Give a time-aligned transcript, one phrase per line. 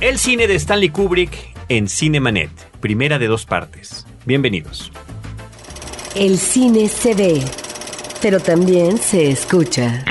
[0.00, 2.50] El cine de Stanley Kubrick en Cinemanet,
[2.80, 4.06] primera de dos partes.
[4.26, 4.92] Bienvenidos.
[6.14, 7.42] El cine se ve,
[8.20, 10.04] pero también se escucha.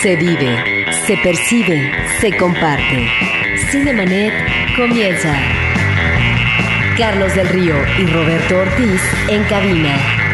[0.00, 3.08] Se vive, se percibe, se comparte.
[3.70, 4.32] Cinemanet
[4.76, 5.36] comienza.
[6.96, 10.25] Carlos del Río y Roberto Ortiz en cabina.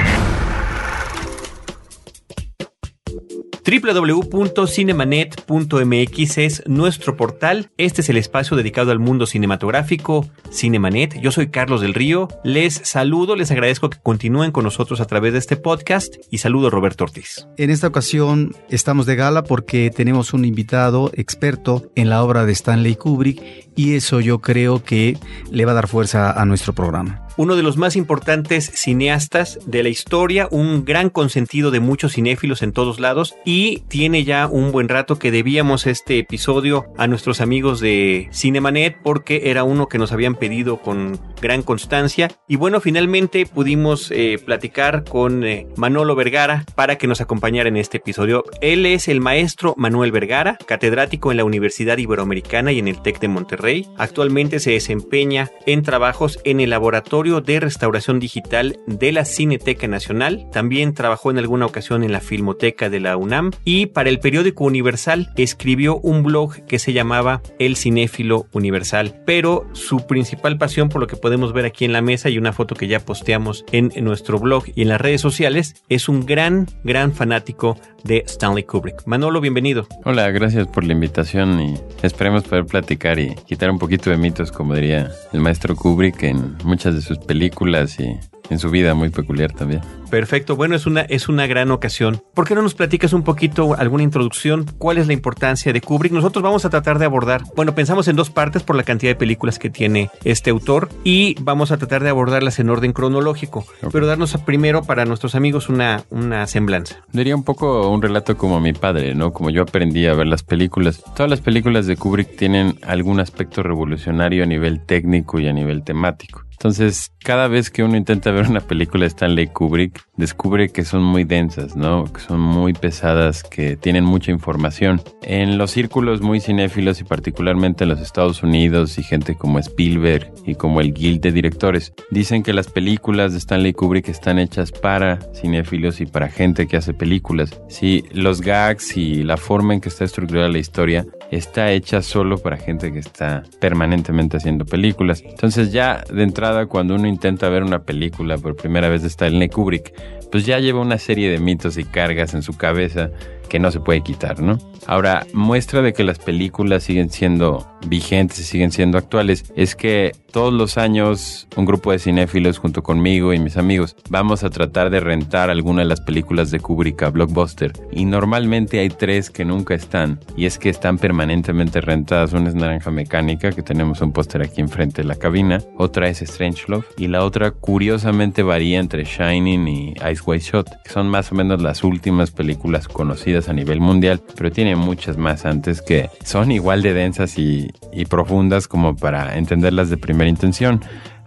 [3.80, 7.70] www.cinemanet.mx es nuestro portal.
[7.78, 11.18] Este es el espacio dedicado al mundo cinematográfico, Cinemanet.
[11.20, 12.28] Yo soy Carlos del Río.
[12.44, 16.66] Les saludo, les agradezco que continúen con nosotros a través de este podcast y saludo
[16.66, 17.46] a Roberto Ortiz.
[17.56, 22.52] En esta ocasión estamos de gala porque tenemos un invitado experto en la obra de
[22.52, 25.16] Stanley Kubrick y eso yo creo que
[25.50, 29.82] le va a dar fuerza a nuestro programa uno de los más importantes cineastas de
[29.82, 34.72] la historia, un gran consentido de muchos cinéfilos en todos lados y tiene ya un
[34.72, 39.98] buen rato que debíamos este episodio a nuestros amigos de Cinemanet porque era uno que
[39.98, 46.14] nos habían pedido con gran constancia y bueno, finalmente pudimos eh, platicar con eh, Manolo
[46.14, 48.44] Vergara para que nos acompañara en este episodio.
[48.60, 53.20] Él es el maestro Manuel Vergara, catedrático en la Universidad Iberoamericana y en el TEC
[53.20, 53.86] de Monterrey.
[53.96, 60.44] Actualmente se desempeña en trabajos en el laboratorio de Restauración Digital de la Cineteca Nacional.
[60.50, 64.64] También trabajó en alguna ocasión en la Filmoteca de la UNAM y para el periódico
[64.64, 69.22] Universal escribió un blog que se llamaba El Cinéfilo Universal.
[69.24, 72.52] Pero su principal pasión, por lo que podemos ver aquí en la mesa y una
[72.52, 76.66] foto que ya posteamos en, nuestro blog y en las redes sociales, es un gran,
[76.82, 79.06] gran fanático de Stanley Kubrick.
[79.06, 79.86] Manolo, bienvenido.
[80.04, 84.50] Hola, gracias por la invitación y esperemos poder platicar y quitar un poquito de mitos,
[84.50, 88.16] como diría el maestro Kubrick en muchas de sus películas y
[88.50, 89.80] en su vida muy peculiar también.
[90.12, 92.22] Perfecto, bueno, es una, es una gran ocasión.
[92.34, 94.66] ¿Por qué no nos platicas un poquito, alguna introducción?
[94.76, 96.12] ¿Cuál es la importancia de Kubrick?
[96.12, 99.16] Nosotros vamos a tratar de abordar, bueno, pensamos en dos partes por la cantidad de
[99.16, 104.06] películas que tiene este autor y vamos a tratar de abordarlas en orden cronológico, pero
[104.06, 106.96] darnos primero para nuestros amigos una, una semblanza.
[107.10, 109.32] Diría un poco un relato como mi padre, ¿no?
[109.32, 111.02] Como yo aprendí a ver las películas.
[111.16, 115.84] Todas las películas de Kubrick tienen algún aspecto revolucionario a nivel técnico y a nivel
[115.84, 116.42] temático.
[116.62, 121.02] Entonces, cada vez que uno intenta ver una película de Stanley Kubrick, descubre que son
[121.02, 122.04] muy densas, ¿no?
[122.04, 125.00] Que son muy pesadas, que tienen mucha información.
[125.22, 130.32] En los círculos muy cinéfilos y particularmente en los Estados Unidos y gente como Spielberg
[130.46, 134.72] y como el Guild de directores, dicen que las películas de Stanley Kubrick están hechas
[134.72, 137.60] para cinéfilos y para gente que hace películas.
[137.68, 142.38] Sí, los gags y la forma en que está estructurada la historia está hecha solo
[142.38, 145.22] para gente que está permanentemente haciendo películas.
[145.24, 149.48] Entonces ya de entrada cuando uno intenta ver una película por primera vez de Stanley
[149.48, 149.92] Kubrick,
[150.30, 153.10] pues ya lleva una serie de mitos y cargas en su cabeza
[153.48, 154.58] que no se puede quitar, ¿no?
[154.86, 160.12] Ahora, muestra de que las películas siguen siendo vigentes y siguen siendo actuales es que
[160.32, 164.88] todos los años un grupo de cinéfilos junto conmigo y mis amigos vamos a tratar
[164.90, 169.44] de rentar alguna de las películas de Kubrick a Blockbuster y normalmente hay tres que
[169.44, 172.32] nunca están y es que están permanentemente rentadas.
[172.32, 176.22] Una es Naranja Mecánica que tenemos un póster aquí enfrente de la cabina, otra es
[176.22, 181.08] Strange Love y la otra curiosamente varía entre Shining y Ice White Shot que son
[181.08, 185.82] más o menos las últimas películas conocidas a nivel mundial pero tiene muchas más antes
[185.82, 190.80] que son igual de densas y, y profundas como para entenderlas de primera intención.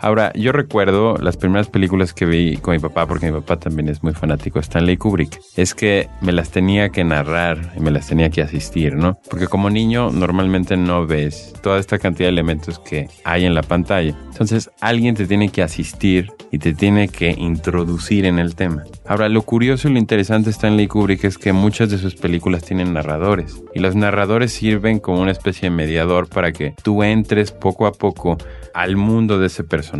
[0.06, 3.90] Ahora, yo recuerdo las primeras películas que vi con mi papá, porque mi papá también
[3.90, 7.90] es muy fanático de Stanley Kubrick, es que me las tenía que narrar y me
[7.90, 9.18] las tenía que asistir, ¿no?
[9.28, 13.64] Porque como niño normalmente no ves toda esta cantidad de elementos que hay en la
[13.64, 14.16] pantalla.
[14.28, 18.84] Entonces alguien te tiene que asistir y te tiene que introducir en el tema.
[19.08, 22.64] Ahora, lo curioso y lo interesante de Stanley Kubrick es que muchas de sus películas
[22.64, 27.52] tienen narradores y los narradores sirven como una especie de mediador para que tú entres
[27.52, 28.38] poco a poco
[28.76, 29.95] al mundo de ese personaje,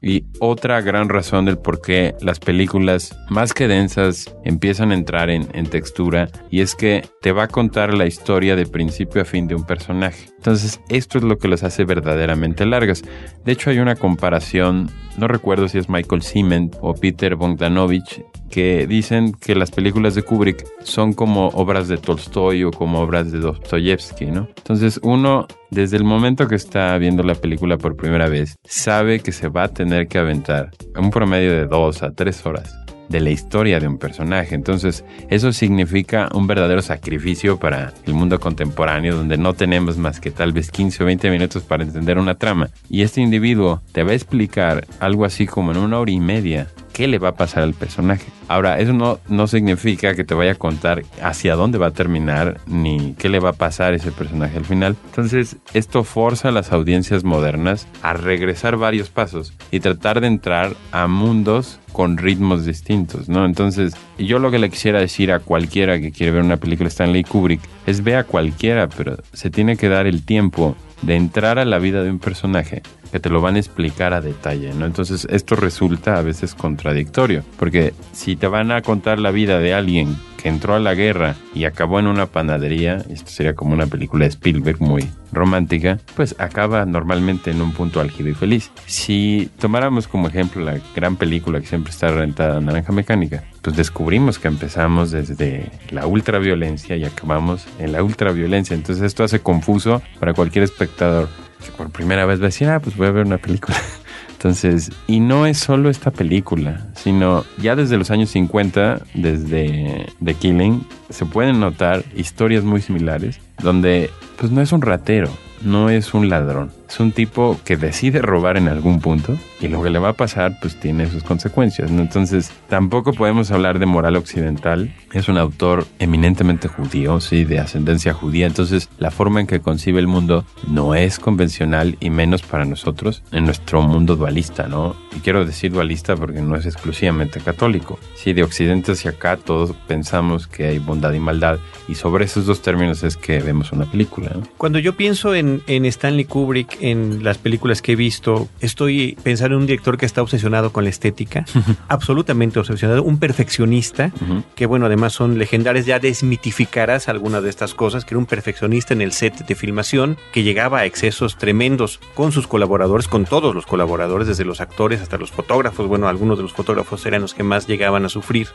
[0.00, 5.30] Y otra gran razón del por qué las películas más que densas empiezan a entrar
[5.30, 9.24] en, en textura y es que te va a contar la historia de principio a
[9.24, 10.35] fin de un personaje.
[10.46, 13.02] Entonces, esto es lo que las hace verdaderamente largas.
[13.44, 14.88] De hecho, hay una comparación,
[15.18, 20.22] no recuerdo si es Michael Siemens o Peter Bogdanovich, que dicen que las películas de
[20.22, 24.46] Kubrick son como obras de Tolstoy o como obras de Dostoyevsky, ¿no?
[24.56, 29.32] Entonces, uno, desde el momento que está viendo la película por primera vez, sabe que
[29.32, 33.30] se va a tener que aventar un promedio de dos a tres horas de la
[33.30, 34.54] historia de un personaje.
[34.54, 40.30] Entonces, eso significa un verdadero sacrificio para el mundo contemporáneo, donde no tenemos más que
[40.30, 42.70] tal vez 15 o 20 minutos para entender una trama.
[42.88, 46.68] Y este individuo te va a explicar algo así como en una hora y media
[46.96, 48.24] qué le va a pasar al personaje.
[48.48, 52.58] Ahora, eso no, no significa que te vaya a contar hacia dónde va a terminar
[52.66, 54.96] ni qué le va a pasar ese personaje al final.
[55.10, 60.72] Entonces, esto forza a las audiencias modernas a regresar varios pasos y tratar de entrar
[60.90, 63.44] a mundos con ritmos distintos, ¿no?
[63.44, 67.24] Entonces, yo lo que le quisiera decir a cualquiera que quiere ver una película Stanley
[67.24, 71.64] Kubrick es ve a cualquiera, pero se tiene que dar el tiempo de entrar a
[71.64, 72.82] la vida de un personaje
[73.20, 74.86] te lo van a explicar a detalle, ¿no?
[74.86, 79.74] Entonces esto resulta a veces contradictorio, porque si te van a contar la vida de
[79.74, 83.86] alguien que entró a la guerra y acabó en una panadería, esto sería como una
[83.86, 88.70] película de Spielberg muy romántica, pues acaba normalmente en un punto álgido y feliz.
[88.86, 94.38] Si tomáramos como ejemplo la gran película que siempre está rentada Naranja Mecánica, pues descubrimos
[94.38, 98.74] que empezamos desde la ultraviolencia y acabamos en la ultraviolencia.
[98.74, 101.28] Entonces esto hace confuso para cualquier espectador
[101.72, 103.76] por primera vez va a decir, ah, pues voy a ver una película.
[104.32, 110.34] Entonces, y no es solo esta película, sino ya desde los años 50, desde The
[110.34, 115.30] Killing, se pueden notar historias muy similares, donde pues no es un ratero,
[115.62, 119.82] no es un ladrón, es un tipo que decide robar en algún punto y lo
[119.82, 121.90] que le va a pasar pues tiene sus consecuencias.
[121.90, 124.94] Entonces tampoco podemos hablar de moral occidental.
[125.12, 128.46] Es un autor eminentemente judío, sí, de ascendencia judía.
[128.46, 133.22] Entonces la forma en que concibe el mundo no es convencional y menos para nosotros
[133.32, 134.96] en nuestro mundo dualista, ¿no?
[135.16, 137.98] Y quiero decir dualista porque no es exclusivamente católico.
[138.14, 141.58] Sí, de occidente hacia acá todos pensamos que hay bondad y maldad
[141.88, 144.30] y sobre esos dos términos es que vemos una película.
[144.56, 149.56] Cuando yo pienso en, en Stanley Kubrick, en las películas que he visto, estoy pensando
[149.56, 151.44] en un director que está obsesionado con la estética,
[151.88, 154.12] absolutamente obsesionado, un perfeccionista,
[154.54, 158.94] que bueno, además son legendarios, ya desmitificarás algunas de estas cosas, que era un perfeccionista
[158.94, 163.54] en el set de filmación, que llegaba a excesos tremendos con sus colaboradores, con todos
[163.54, 167.34] los colaboradores, desde los actores hasta los fotógrafos, bueno, algunos de los fotógrafos eran los
[167.34, 168.48] que más llegaban a sufrir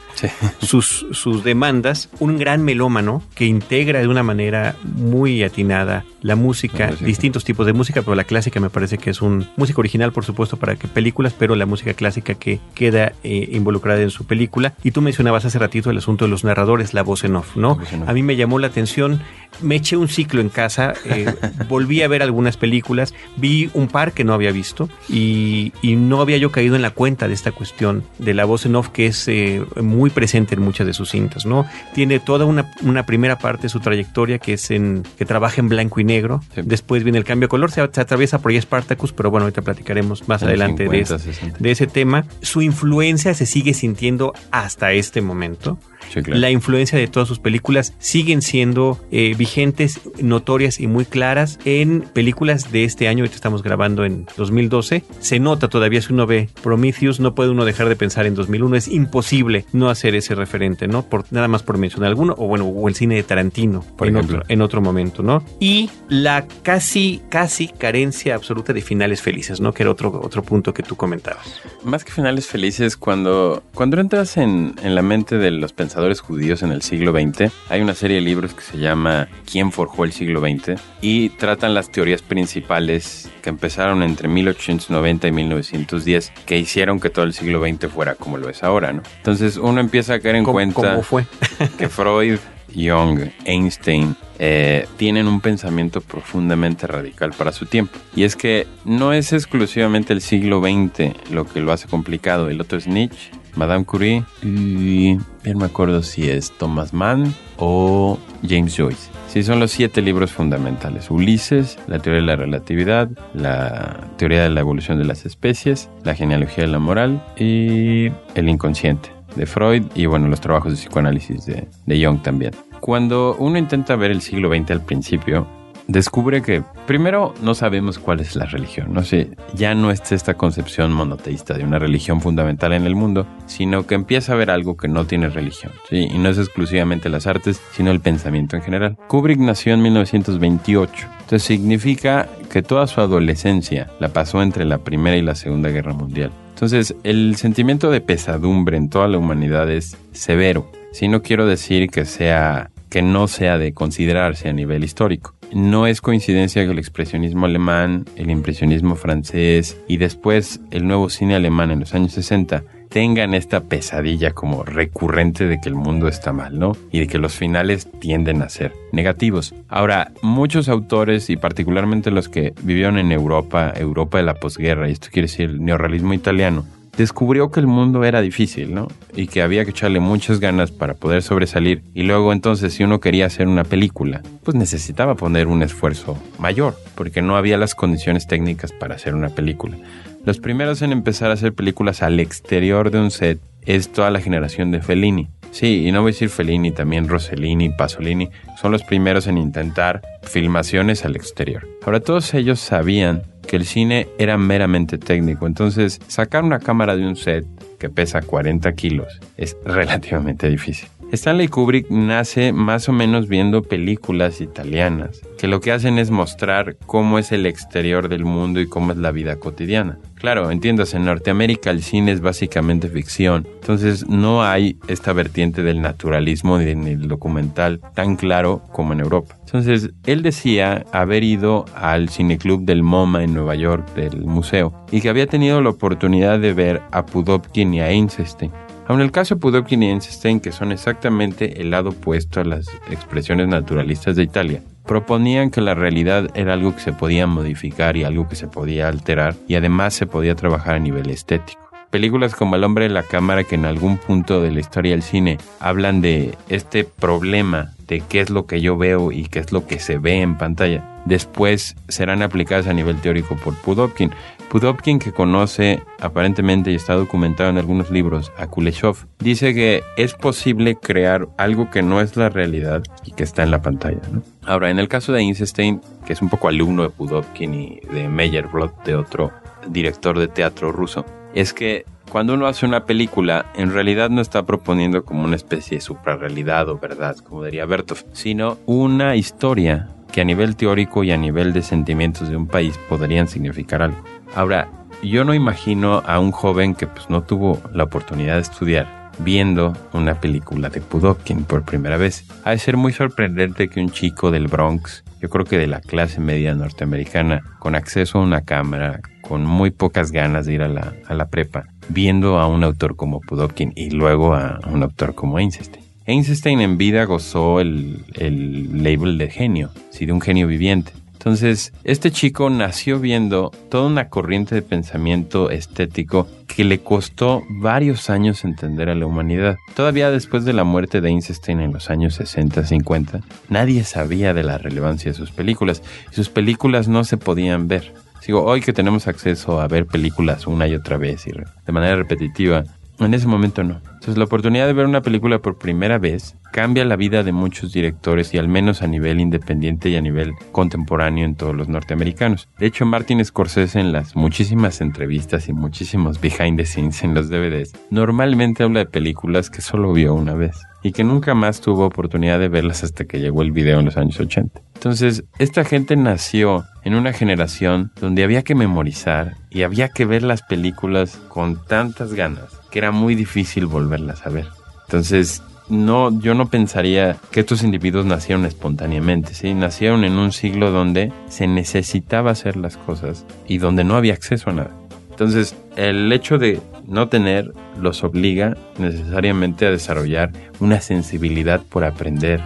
[0.62, 6.92] sus, sus demandas, un gran melómano que integra de una manera muy atinada la música,
[7.00, 10.26] distintos tipos de música, pero la clásica me parece que es un música original, por
[10.26, 14.74] supuesto, para que películas, pero la música clásica que queda eh, involucrada en su película.
[14.84, 17.80] Y tú mencionabas hace ratito el asunto de los narradores, la voz en off, ¿no?
[18.06, 19.22] A mí me llamó la atención,
[19.62, 21.34] me eché un ciclo en casa, eh,
[21.70, 26.22] volví a ver algunas películas, vi un par que no había visto y, y, no
[26.22, 29.08] había yo caído en la cuenta de esta cuestión de la voz en off que
[29.08, 31.66] es eh, muy presente en muchas de sus cintas, ¿no?
[31.94, 35.70] Tiene toda una, una, primera parte de su trayectoria que es en que trabaja en
[35.70, 36.62] blanco y negro, sí.
[36.64, 39.62] después viene el cambio de color, se, se atraviesa por ahí Spartacus, pero bueno, ahorita
[39.62, 42.26] platicaremos más en adelante 50, de, ese, de ese tema.
[42.42, 45.78] Su influencia se sigue sintiendo hasta este momento.
[46.12, 46.40] Sí, claro.
[46.40, 52.02] La influencia de todas sus películas siguen siendo eh, vigentes, notorias y muy claras en
[52.02, 53.24] películas de este año.
[53.24, 55.04] Ahorita estamos grabando en 2012.
[55.20, 58.76] Se nota todavía si uno ve Prometheus, no puede uno dejar de pensar en 2001.
[58.76, 61.04] Es imposible no hacer ese referente, ¿no?
[61.04, 64.18] Por, nada más por mencionar alguno, o bueno, o el cine de Tarantino por en,
[64.18, 65.44] otro, en otro momento, ¿no?
[65.60, 69.74] Y la casi, casi carencia absoluta de finales felices, ¿no?
[69.74, 71.62] Que era otro, otro punto que tú comentabas.
[71.84, 76.64] Más que finales felices, cuando, cuando entras en, en la mente de los pensadores judíos
[76.64, 77.52] en el siglo XX.
[77.70, 80.80] Hay una serie de libros que se llama ¿Quién forjó el siglo XX?
[81.02, 87.26] y tratan las teorías principales que empezaron entre 1890 y 1910 que hicieron que todo
[87.26, 89.04] el siglo XX fuera como lo es ahora, ¿no?
[89.18, 91.26] Entonces uno empieza a caer en ¿Cómo, cuenta ¿Cómo fue?
[91.78, 92.40] que Freud,
[92.74, 97.98] Jung, Einstein eh, tienen un pensamiento profundamente radical para su tiempo.
[98.16, 102.62] Y es que no es exclusivamente el siglo XX lo que lo hace complicado, el
[102.62, 108.18] otro es Nietzsche, Madame Curie y bien me acuerdo si es Thomas Mann o
[108.48, 109.10] James Joyce.
[109.28, 111.10] Sí, son los siete libros fundamentales.
[111.10, 116.16] Ulises, la teoría de la relatividad, la teoría de la evolución de las especies, la
[116.16, 121.46] genealogía de la moral y el inconsciente de Freud y bueno, los trabajos de psicoanálisis
[121.46, 122.54] de, de Jung también.
[122.82, 125.48] Cuando uno intenta ver el siglo XX al principio,
[125.92, 130.36] descubre que primero no sabemos cuál es la religión, no sé, ya no es esta
[130.36, 134.78] concepción monoteísta de una religión fundamental en el mundo, sino que empieza a ver algo
[134.78, 136.08] que no tiene religión, ¿sí?
[136.12, 138.98] y no es exclusivamente las artes, sino el pensamiento en general.
[139.08, 145.18] Kubrick nació en 1928, entonces significa que toda su adolescencia la pasó entre la Primera
[145.18, 146.32] y la Segunda Guerra Mundial.
[146.54, 150.72] Entonces, el sentimiento de pesadumbre en toda la humanidad es severo.
[150.92, 155.34] Si no quiero decir que sea que no sea de considerarse a nivel histórico.
[155.54, 161.36] No es coincidencia que el expresionismo alemán, el impresionismo francés y después el nuevo cine
[161.36, 166.34] alemán en los años 60 tengan esta pesadilla como recurrente de que el mundo está
[166.34, 166.76] mal, ¿no?
[166.92, 169.54] Y de que los finales tienden a ser negativos.
[169.70, 174.94] Ahora, muchos autores y particularmente los que vivieron en Europa, Europa de la posguerra, y
[174.94, 176.66] esto quiere decir el neorrealismo italiano,
[176.98, 178.88] descubrió que el mundo era difícil, ¿no?
[179.16, 181.84] Y que había que echarle muchas ganas para poder sobresalir.
[181.94, 186.76] Y luego entonces si uno quería hacer una película, pues necesitaba poner un esfuerzo mayor,
[186.96, 189.78] porque no había las condiciones técnicas para hacer una película.
[190.24, 194.22] Los primeros en empezar a hacer películas al exterior de un set es toda la
[194.22, 195.30] generación de Fellini.
[195.52, 198.30] Sí, y no voy a decir Fellini, también Rossellini, Pasolini,
[198.60, 201.68] son los primeros en intentar filmaciones al exterior.
[201.86, 207.06] Ahora todos ellos sabían que el cine era meramente técnico, entonces sacar una cámara de
[207.06, 207.46] un set
[207.80, 210.88] que pesa 40 kilos es relativamente difícil.
[211.12, 216.78] Stanley Kubrick nace más o menos viendo películas italianas, que lo que hacen es mostrar
[216.86, 220.00] cómo es el exterior del mundo y cómo es la vida cotidiana.
[220.22, 225.82] Claro, entiendas, en Norteamérica el cine es básicamente ficción, entonces no hay esta vertiente del
[225.82, 229.36] naturalismo ni del documental tan claro como en Europa.
[229.48, 235.02] Entonces, él decía haber ido al cineclub del MoMA en Nueva York, del museo, y
[235.02, 238.52] que había tenido la oportunidad de ver a Pudovkin y a Einstein.
[238.88, 243.48] Aun el caso Pudovkin y Einstein, que son exactamente el lado opuesto a las expresiones
[243.48, 248.28] naturalistas de Italia, proponían que la realidad era algo que se podía modificar y algo
[248.28, 251.62] que se podía alterar y además se podía trabajar a nivel estético.
[251.92, 255.04] Películas como El hombre de la cámara que en algún punto de la historia del
[255.04, 259.52] cine hablan de este problema de qué es lo que yo veo y qué es
[259.52, 261.02] lo que se ve en pantalla.
[261.04, 264.12] Después serán aplicadas a nivel teórico por Pudovkin.
[264.52, 270.14] Pudovkin, que conoce aparentemente y está documentado en algunos libros a Kuleshov, dice que es
[270.14, 274.02] posible crear algo que no es la realidad y que está en la pantalla.
[274.46, 278.10] Ahora, en el caso de Einstein, que es un poco alumno de Pudovkin y de
[278.10, 279.32] Meyerbrot, de otro
[279.70, 284.46] director de teatro ruso, es que cuando uno hace una película, en realidad no está
[284.46, 290.20] proponiendo como una especie de suprarrealidad o verdad, como diría Bertov, sino una historia que
[290.20, 294.04] a nivel teórico y a nivel de sentimientos de un país podrían significar algo.
[294.34, 294.70] Ahora,
[295.04, 299.74] yo no imagino a un joven que pues no tuvo la oportunidad de estudiar viendo
[299.94, 302.26] una película de Pudovkin por primera vez.
[302.44, 305.82] Ha de ser muy sorprendente que un chico del Bronx, yo creo que de la
[305.82, 310.68] clase media norteamericana, con acceso a una cámara, con muy pocas ganas de ir a
[310.68, 315.14] la, a la prepa, viendo a un autor como Pudovkin y luego a un autor
[315.14, 315.84] como Einstein.
[316.06, 320.94] Einstein en vida gozó el, el label de genio, sí, de un genio viviente.
[321.22, 328.10] Entonces, este chico nació viendo toda una corriente de pensamiento estético que le costó varios
[328.10, 329.58] años entender a la humanidad.
[329.76, 334.58] Todavía después de la muerte de Einstein en los años 60-50, nadie sabía de la
[334.58, 337.94] relevancia de sus películas y sus películas no se podían ver.
[338.22, 341.98] Sigo, hoy que tenemos acceso a ver películas una y otra vez y de manera
[341.98, 342.64] repetitiva,
[343.06, 343.82] en ese momento no.
[343.86, 347.72] Entonces la oportunidad de ver una película por primera vez cambia la vida de muchos
[347.72, 352.50] directores y al menos a nivel independiente y a nivel contemporáneo en todos los norteamericanos.
[352.60, 357.30] De hecho, Martin Scorsese en las muchísimas entrevistas y muchísimos behind the scenes en los
[357.30, 361.86] DVDs normalmente habla de películas que solo vio una vez y que nunca más tuvo
[361.86, 364.62] oportunidad de verlas hasta que llegó el video en los años 80.
[364.74, 370.24] Entonces, esta gente nació en una generación donde había que memorizar y había que ver
[370.24, 374.48] las películas con tantas ganas que era muy difícil volverlas a ver.
[374.86, 379.54] Entonces, no, yo no pensaría que estos individuos nacieron espontáneamente, ¿sí?
[379.54, 384.50] Nacieron en un siglo donde se necesitaba hacer las cosas y donde no había acceso
[384.50, 384.72] a nada.
[385.10, 392.42] Entonces, el hecho de no tener los obliga necesariamente a desarrollar una sensibilidad por aprender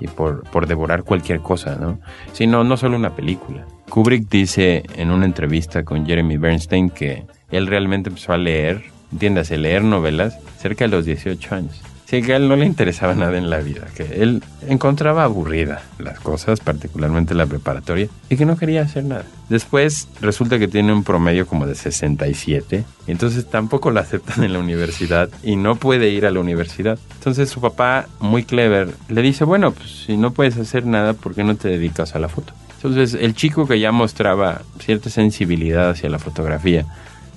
[0.00, 2.00] y por, por devorar cualquier cosa, ¿no?
[2.32, 3.66] Sino no solo una película.
[3.90, 9.56] Kubrick dice en una entrevista con Jeremy Bernstein que él realmente empezó a leer entiéndase,
[9.56, 11.80] leer novelas cerca de los 18 años.
[12.10, 15.82] Sí, que a él no le interesaba nada en la vida, que él encontraba aburrida
[16.00, 19.24] las cosas, particularmente la preparatoria, y que no quería hacer nada.
[19.48, 24.52] Después resulta que tiene un promedio como de 67, y entonces tampoco lo aceptan en
[24.54, 26.98] la universidad y no puede ir a la universidad.
[27.14, 31.36] Entonces su papá, muy clever, le dice, bueno, pues si no puedes hacer nada, ¿por
[31.36, 32.52] qué no te dedicas a la foto?
[32.74, 36.86] Entonces el chico que ya mostraba cierta sensibilidad hacia la fotografía,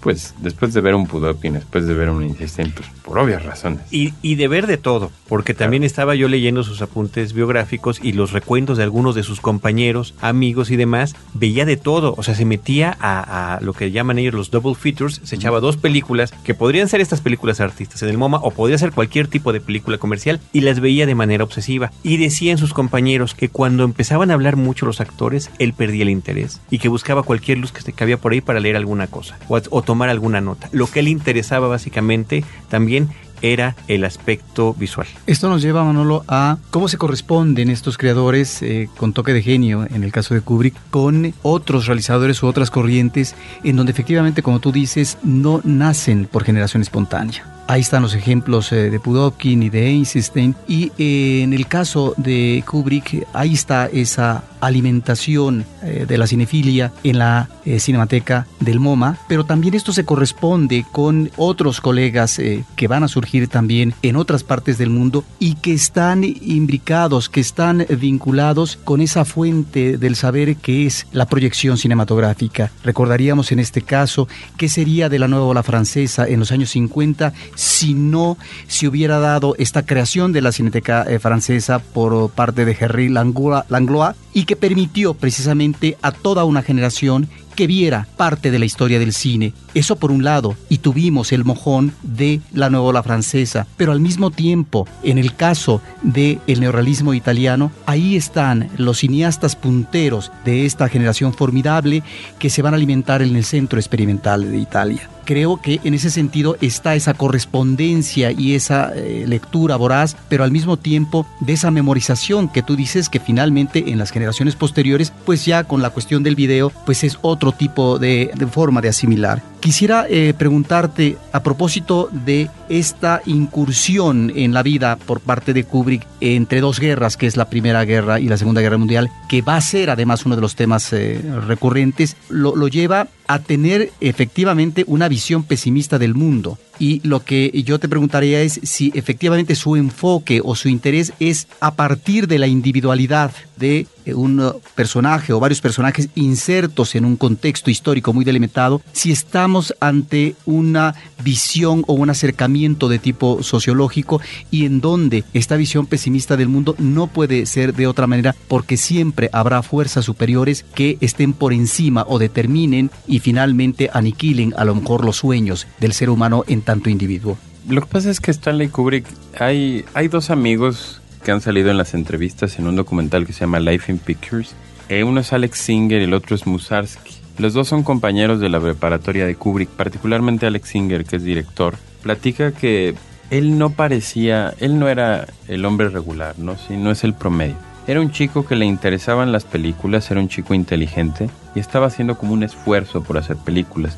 [0.04, 3.82] pues después de ver un Pudovkin, después de ver un Insistente, pues por obvias razones.
[3.92, 8.14] Y, y de ver de todo, porque también estaba yo leyendo sus apuntes biográficos y
[8.14, 12.36] los recuentos de algunos de sus compañeros, amigos y demás, veía de todo, o sea,
[12.36, 16.34] se metía a, a lo que llaman ellos los double features, se echaba dos películas
[16.44, 19.62] que podrían ser estas películas artistas en el MoMA o podría ser cualquier tipo de
[19.62, 21.92] película comercial y las veía de manera obsesiva.
[22.04, 26.10] Y decían sus compañeros que cuando empezaban a hablar mucho los actores, él perdía el
[26.10, 29.38] interés y que buscaba cualquier luz que se cabía por ahí para leer alguna cosa
[29.48, 30.70] o, o tomar alguna nota.
[30.72, 33.10] Lo que le interesaba básicamente también
[33.44, 35.06] era el aspecto visual.
[35.28, 39.86] Esto nos lleva, Manolo, a cómo se corresponden estos creadores eh, con toque de genio,
[39.88, 44.60] en el caso de Kubrick, con otros realizadores u otras corrientes, en donde efectivamente, como
[44.60, 47.46] tú dices, no nacen por generación espontánea.
[47.66, 50.54] Ahí están los ejemplos eh, de Pudovkin y de Einstein.
[50.68, 56.92] Y eh, en el caso de Kubrick, ahí está esa alimentación eh, de la cinefilia
[57.04, 59.18] en la Cinemateca del MoMA.
[59.30, 62.42] Pero también esto se corresponde con otros colegas
[62.76, 67.40] que van a surgir también en otras partes del mundo y que están imbricados, que
[67.40, 72.72] están vinculados con esa fuente del saber que es la proyección cinematográfica.
[72.84, 74.28] Recordaríamos en este caso
[74.58, 79.20] qué sería de la nueva ola francesa en los años 50 si no se hubiera
[79.20, 84.56] dado esta creación de la Cineteca eh, Francesa por parte de Henri Langlois y que
[84.56, 89.54] permitió precisamente a toda una generación que viera parte de la historia del cine.
[89.74, 94.00] Eso por un lado, y tuvimos el mojón de la nueva ola francesa, pero al
[94.00, 100.66] mismo tiempo, en el caso del el neorrealismo italiano, ahí están los cineastas punteros de
[100.66, 102.04] esta generación formidable
[102.40, 106.10] que se van a alimentar en el centro experimental de Italia creo que en ese
[106.10, 111.72] sentido está esa correspondencia y esa eh, lectura voraz, pero al mismo tiempo de esa
[111.72, 116.24] memorización que tú dices que finalmente en las generaciones posteriores, pues ya con la cuestión
[116.24, 119.42] del video, pues es otro tipo de, forma de asimilar.
[119.64, 126.06] Quisiera eh, preguntarte a propósito de esta incursión en la vida por parte de Kubrick
[126.20, 129.56] entre dos guerras, que es la Primera Guerra y la Segunda Guerra Mundial, que va
[129.56, 131.18] a ser además uno de los temas eh,
[131.48, 136.58] recurrentes, lo, lo lleva a tener efectivamente una visión pesimista del mundo.
[136.80, 141.48] Y lo que yo te preguntaría es si efectivamente su enfoque o su interés es
[141.60, 147.16] a partir de la individualidad de eh, un personaje o varios personajes insertos en un
[147.16, 154.20] contexto histórico muy delimitado, si estamos ante una visión o un acercamiento de tipo sociológico
[154.52, 158.76] y en donde esta visión pesimista del mundo no puede ser de otra manera porque
[158.76, 164.76] siempre habrá fuerzas superiores que estén por encima o determinen y finalmente aniquilen a lo
[164.76, 167.38] mejor los sueños del ser humano en tanto individuo.
[167.68, 169.06] Lo que pasa es que Stanley Kubrick,
[169.40, 173.42] hay, hay dos amigos que han salido en las entrevistas en un documental que se
[173.42, 174.56] llama Life in Pictures.
[174.90, 177.14] Eh, uno es Alex Singer y el otro es Musarski.
[177.38, 181.76] Los dos son compañeros de la preparatoria de Kubrick, particularmente Alex Singer, que es director.
[182.04, 182.96] Platica que
[183.30, 186.58] él no parecía, él no era el hombre regular, ¿no?
[186.58, 187.56] Si no es el promedio.
[187.88, 192.18] Era un chico que le interesaban las películas, era un chico inteligente y estaba haciendo
[192.18, 193.98] como un esfuerzo por hacer películas.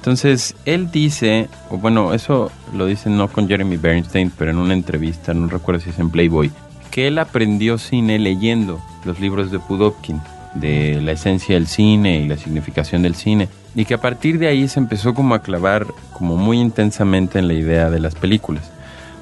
[0.00, 4.72] Entonces, él dice, o bueno, eso lo dice no con Jeremy Bernstein, pero en una
[4.72, 6.50] entrevista, no recuerdo si es en Playboy,
[6.90, 10.22] que él aprendió cine leyendo los libros de Pudovkin,
[10.54, 14.48] de la esencia del cine y la significación del cine, y que a partir de
[14.48, 18.70] ahí se empezó como a clavar como muy intensamente en la idea de las películas.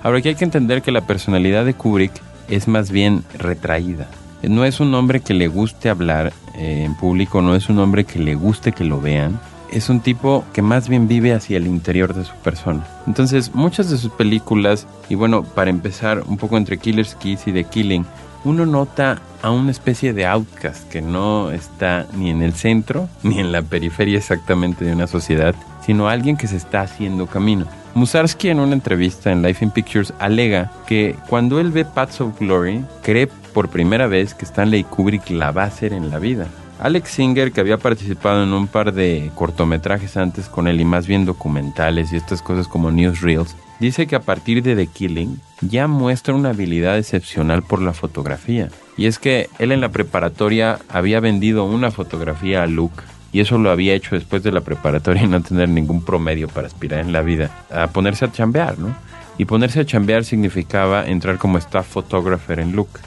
[0.04, 2.12] Ahora aquí hay que entender que la personalidad de Kubrick
[2.48, 4.06] es más bien retraída.
[4.42, 8.04] No es un hombre que le guste hablar eh, en público, no es un hombre
[8.04, 9.40] que le guste que lo vean,
[9.72, 12.86] es un tipo que más bien vive hacia el interior de su persona.
[13.06, 17.52] Entonces, muchas de sus películas, y bueno, para empezar, un poco entre Killer's Kiss y
[17.52, 18.04] The Killing,
[18.44, 23.38] uno nota a una especie de outcast que no está ni en el centro ni
[23.38, 25.54] en la periferia exactamente de una sociedad,
[25.84, 27.66] sino alguien que se está haciendo camino.
[27.94, 32.38] Musarski en una entrevista en Life in Pictures alega que cuando él ve Paths of
[32.38, 36.46] Glory, cree por primera vez que Stanley Kubrick la va a hacer en la vida.
[36.78, 41.06] Alex Singer, que había participado en un par de cortometrajes antes con él y más
[41.06, 45.88] bien documentales y estas cosas como newsreels, dice que a partir de The Killing ya
[45.88, 48.68] muestra una habilidad excepcional por la fotografía.
[48.96, 53.58] Y es que él en la preparatoria había vendido una fotografía a Luke y eso
[53.58, 57.12] lo había hecho después de la preparatoria y no tener ningún promedio para aspirar en
[57.12, 58.94] la vida, a ponerse a chambear, ¿no?
[59.38, 63.00] Y ponerse a chambear significaba entrar como staff photographer en Luke.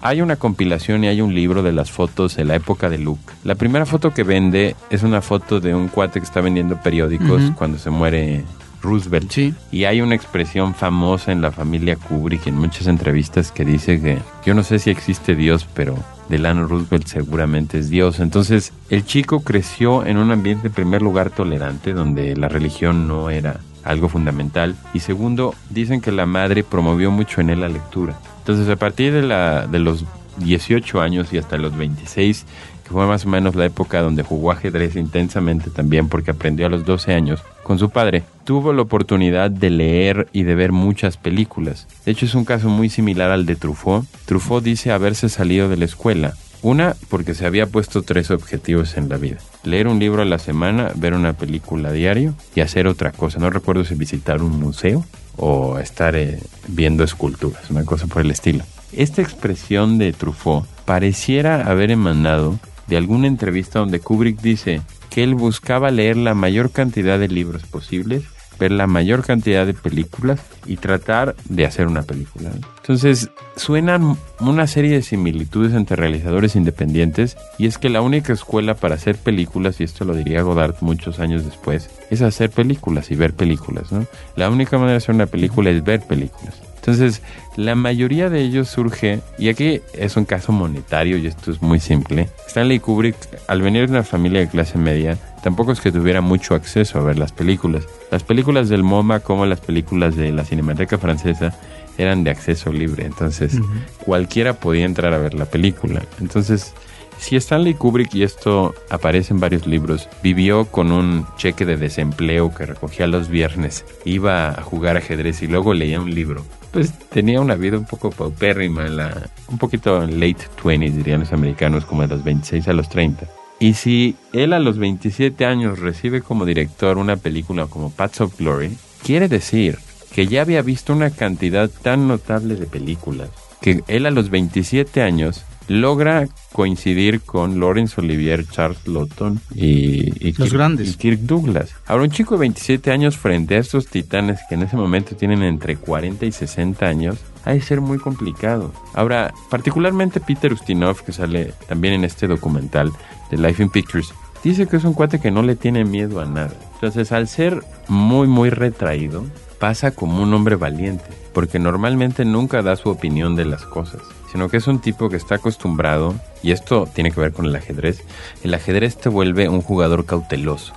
[0.00, 3.32] Hay una compilación y hay un libro de las fotos en la época de Luke.
[3.44, 7.42] La primera foto que vende es una foto de un cuate que está vendiendo periódicos
[7.56, 8.44] cuando se muere
[8.82, 9.54] Roosevelt.
[9.72, 14.18] Y hay una expresión famosa en la familia Kubrick en muchas entrevistas que dice que
[14.44, 15.96] yo no sé si existe Dios, pero
[16.28, 18.20] Delano Roosevelt seguramente es Dios.
[18.20, 23.30] Entonces, el chico creció en un ambiente en primer lugar tolerante, donde la religión no
[23.30, 24.76] era algo fundamental.
[24.94, 28.18] Y segundo, dicen que la madre promovió mucho en él la lectura.
[28.38, 30.04] Entonces, a partir de, la, de los
[30.38, 32.46] 18 años y hasta los 26,
[32.84, 36.70] que fue más o menos la época donde jugó ajedrez intensamente también porque aprendió a
[36.70, 41.16] los 12 años con su padre, tuvo la oportunidad de leer y de ver muchas
[41.16, 41.86] películas.
[42.06, 44.06] De hecho, es un caso muy similar al de Truffaut.
[44.24, 49.08] Truffaut dice haberse salido de la escuela una, porque se había puesto tres objetivos en
[49.08, 49.38] la vida.
[49.64, 53.38] Leer un libro a la semana, ver una película a diario y hacer otra cosa.
[53.38, 55.04] No recuerdo si visitar un museo
[55.36, 58.64] o estar eh, viendo esculturas, una cosa por el estilo.
[58.92, 65.34] Esta expresión de Truffaut pareciera haber emanado de alguna entrevista donde Kubrick dice que él
[65.34, 68.24] buscaba leer la mayor cantidad de libros posibles
[68.58, 72.50] ver la mayor cantidad de películas y tratar de hacer una película.
[72.78, 78.74] Entonces, suenan una serie de similitudes entre realizadores independientes y es que la única escuela
[78.74, 83.16] para hacer películas, y esto lo diría Godard muchos años después, es hacer películas y
[83.16, 84.06] ver películas, ¿no?
[84.36, 86.60] La única manera de hacer una película es ver películas.
[86.76, 87.20] Entonces,
[87.56, 91.80] la mayoría de ellos surge, y aquí es un caso monetario y esto es muy
[91.80, 92.30] simple.
[92.46, 93.16] Stanley Kubrick,
[93.46, 97.02] al venir de una familia de clase media, tampoco es que tuviera mucho acceso a
[97.02, 97.84] ver las películas.
[98.10, 101.54] Las películas del MoMA como las películas de la Cinemateca Francesa
[101.96, 103.58] eran de acceso libre, entonces
[104.04, 106.02] cualquiera podía entrar a ver la película.
[106.20, 106.72] Entonces,
[107.18, 112.54] si Stanley Kubrick, y esto aparece en varios libros, vivió con un cheque de desempleo
[112.54, 117.40] que recogía los viernes, iba a jugar ajedrez y luego leía un libro, pues tenía
[117.40, 122.08] una vida un poco paupérrima, la, un poquito late 20s dirían los americanos, como de
[122.08, 123.26] los 26 a los 30.
[123.60, 128.38] Y si él a los 27 años recibe como director una película como Paths of
[128.38, 129.78] Glory, quiere decir
[130.14, 135.02] que ya había visto una cantidad tan notable de películas que él a los 27
[135.02, 140.88] años logra coincidir con Laurence Olivier, Charles Lawton y, Los grandes.
[140.88, 141.74] y Kirk Douglas.
[141.86, 145.42] Ahora, un chico de 27 años frente a estos titanes que en ese momento tienen
[145.42, 148.72] entre 40 y 60 años, ha de ser muy complicado.
[148.94, 152.90] Ahora, particularmente Peter Ustinov, que sale también en este documental
[153.30, 156.26] de Life in Pictures, dice que es un cuate que no le tiene miedo a
[156.26, 156.54] nada.
[156.74, 159.26] Entonces, al ser muy, muy retraído,
[159.58, 161.04] pasa como un hombre valiente,
[161.34, 165.16] porque normalmente nunca da su opinión de las cosas sino que es un tipo que
[165.16, 168.02] está acostumbrado, y esto tiene que ver con el ajedrez,
[168.44, 170.74] el ajedrez te vuelve un jugador cauteloso,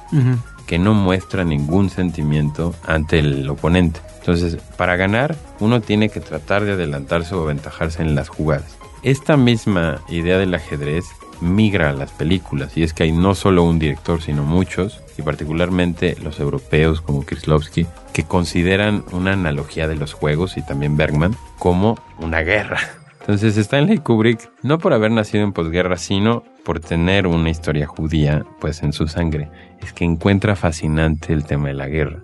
[0.66, 4.00] que no muestra ningún sentimiento ante el oponente.
[4.20, 8.78] Entonces, para ganar, uno tiene que tratar de adelantarse o aventajarse en las jugadas.
[9.04, 11.06] Esta misma idea del ajedrez
[11.42, 15.24] migra a las películas, y es que hay no solo un director, sino muchos, y
[15.24, 21.36] particularmente los europeos como Kieslowski, que consideran una analogía de los juegos, y también Bergman,
[21.58, 22.80] como una guerra
[23.22, 28.44] entonces Stanley Kubrick, no por haber nacido en posguerra, sino por tener una historia judía
[28.60, 32.24] pues en su sangre, es que encuentra fascinante el tema de la guerra.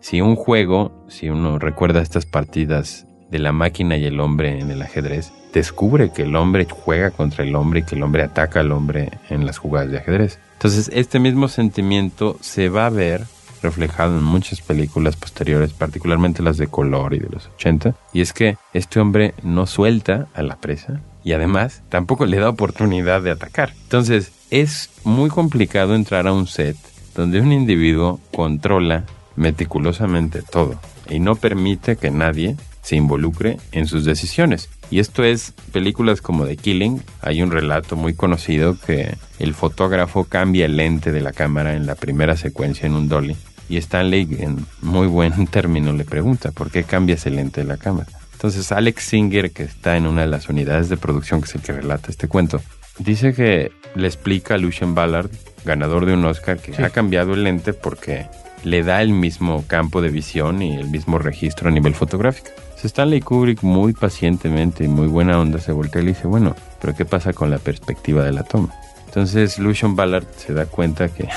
[0.00, 4.70] Si un juego, si uno recuerda estas partidas de la máquina y el hombre en
[4.70, 8.60] el ajedrez, descubre que el hombre juega contra el hombre y que el hombre ataca
[8.60, 10.38] al hombre en las jugadas de ajedrez.
[10.54, 13.24] Entonces este mismo sentimiento se va a ver
[13.62, 18.32] reflejado en muchas películas posteriores, particularmente las de color y de los 80, y es
[18.32, 23.30] que este hombre no suelta a la presa y además tampoco le da oportunidad de
[23.30, 23.72] atacar.
[23.82, 26.76] Entonces es muy complicado entrar a un set
[27.14, 29.04] donde un individuo controla
[29.36, 34.70] meticulosamente todo y no permite que nadie se involucre en sus decisiones.
[34.90, 37.02] Y esto es películas como The Killing.
[37.20, 41.86] Hay un relato muy conocido que el fotógrafo cambia el lente de la cámara en
[41.86, 43.36] la primera secuencia en un dolly.
[43.68, 47.76] Y Stanley, en muy buen término, le pregunta, ¿por qué cambias el lente de la
[47.76, 48.08] cámara?
[48.32, 51.60] Entonces Alex Singer, que está en una de las unidades de producción, que es el
[51.60, 52.62] que relata este cuento,
[52.98, 55.30] dice que le explica a Lucien Ballard,
[55.64, 58.26] ganador de un Oscar, que ha cambiado el lente porque
[58.64, 62.50] le da el mismo campo de visión y el mismo registro a nivel fotográfico.
[62.86, 66.94] Stanley Kubrick muy pacientemente y muy buena onda se voltea y le dice, bueno, pero
[66.94, 68.74] ¿qué pasa con la perspectiva de la toma?
[69.06, 71.28] Entonces Lucian Ballard se da cuenta que,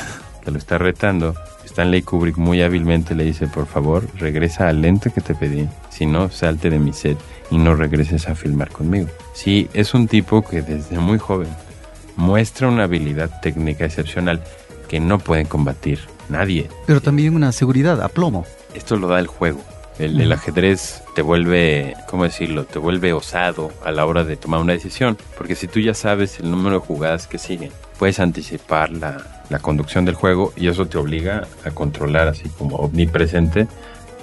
[0.43, 1.33] que lo está retando.
[1.65, 5.67] Stanley Kubrick muy hábilmente le dice, por favor, regresa al lente que te pedí.
[5.89, 7.17] Si no, salte de mi set
[7.49, 9.07] y no regreses a filmar conmigo.
[9.33, 11.47] Sí, es un tipo que desde muy joven
[12.17, 14.43] muestra una habilidad técnica excepcional
[14.89, 15.99] que no puede combatir
[16.29, 16.69] nadie.
[16.85, 18.45] Pero también una seguridad, aplomo.
[18.73, 19.61] Esto lo da el juego.
[20.01, 22.65] El, el, ajedrez te vuelve, ¿cómo decirlo?
[22.65, 25.15] Te vuelve osado a la hora de tomar una decisión.
[25.37, 29.59] Porque si tú ya sabes el número de jugadas que siguen, puedes anticipar la, la
[29.59, 33.67] conducción del juego y eso te obliga a controlar así como omnipresente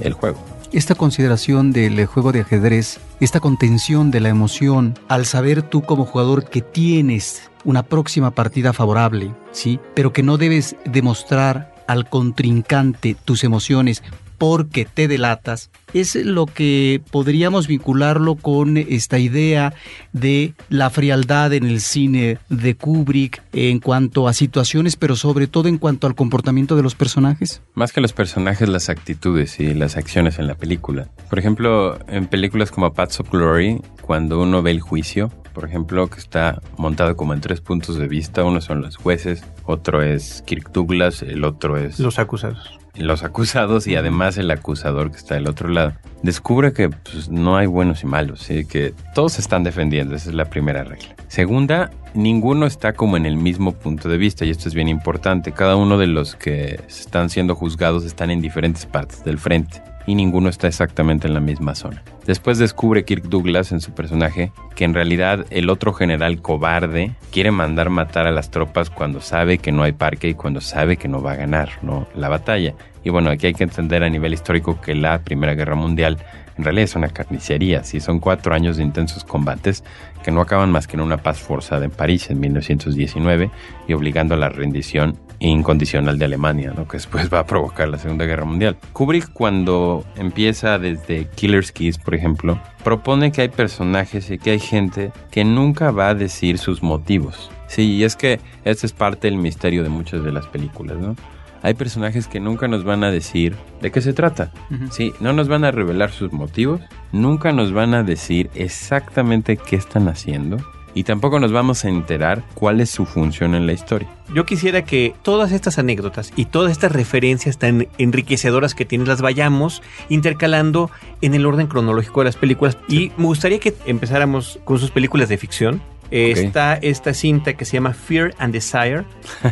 [0.01, 0.43] el juego.
[0.73, 6.05] Esta consideración del juego de ajedrez, esta contención de la emoción, al saber tú como
[6.05, 9.79] jugador que tienes una próxima partida favorable, ¿sí?
[9.95, 14.03] Pero que no debes demostrar al contrincante tus emociones
[14.39, 19.75] porque te delatas, es lo que podríamos vincularlo con esta idea
[20.13, 25.69] de la frialdad en el cine de Kubrick en cuanto a situaciones, pero sobre todo
[25.69, 27.63] en cuanto al comportamiento de los personajes.
[27.75, 31.09] Más que los personajes, las actitudes y las acciones en la película.
[31.29, 36.09] Por ejemplo, en películas como Paths of Glory, cuando uno ve el juicio, por ejemplo,
[36.09, 38.45] que está montado como en tres puntos de vista.
[38.45, 42.79] Uno son los jueces, otro es Kirk Douglas, el otro es Los acusados.
[42.95, 45.95] Los acusados y además el acusador que está del otro lado.
[46.23, 48.65] Descubre que pues, no hay buenos y malos, ¿sí?
[48.65, 51.15] que todos se están defendiendo, esa es la primera regla.
[51.29, 55.53] Segunda, ninguno está como en el mismo punto de vista y esto es bien importante.
[55.53, 60.15] Cada uno de los que están siendo juzgados están en diferentes partes del frente y
[60.15, 62.03] ninguno está exactamente en la misma zona.
[62.27, 67.51] Después descubre Kirk Douglas en su personaje que en realidad el otro general cobarde quiere
[67.51, 71.09] mandar matar a las tropas cuando sabe que no hay parque y cuando sabe que
[71.09, 72.09] no va a ganar ¿no?
[72.15, 72.73] la batalla.
[73.05, 76.17] Y bueno, aquí hay que entender a nivel histórico que la Primera Guerra Mundial
[76.59, 79.85] en realidad es una carnicería, sí, son cuatro años de intensos combates
[80.23, 83.51] que no acaban más que en una paz forzada en París en 1919
[83.87, 86.89] y obligando a la rendición incondicional de Alemania, ¿no?
[86.89, 88.77] que después va a provocar la Segunda Guerra Mundial.
[88.93, 94.61] Kubrick cuando empieza desde Killer's Kiss, por ejemplo, propone que hay personajes y que hay
[94.61, 97.51] gente que nunca va a decir sus motivos.
[97.69, 101.15] Sí, y es que este es parte del misterio de muchas de las películas, ¿no?
[101.63, 104.53] Hay personajes que nunca nos van a decir de qué se trata.
[104.91, 106.81] Sí, no nos van a revelar sus motivos,
[107.13, 110.59] nunca nos van a decir exactamente qué están haciendo
[110.95, 114.09] y tampoco nos vamos a enterar cuál es su función en la historia.
[114.35, 119.21] Yo quisiera que todas estas anécdotas y todas estas referencias tan enriquecedoras que tienes las
[119.21, 120.91] vayamos intercalando
[121.21, 122.79] en el orden cronológico de las películas.
[122.89, 125.81] Y me gustaría que empezáramos con sus películas de ficción.
[126.11, 129.05] Está esta cinta que se llama Fear and Desire,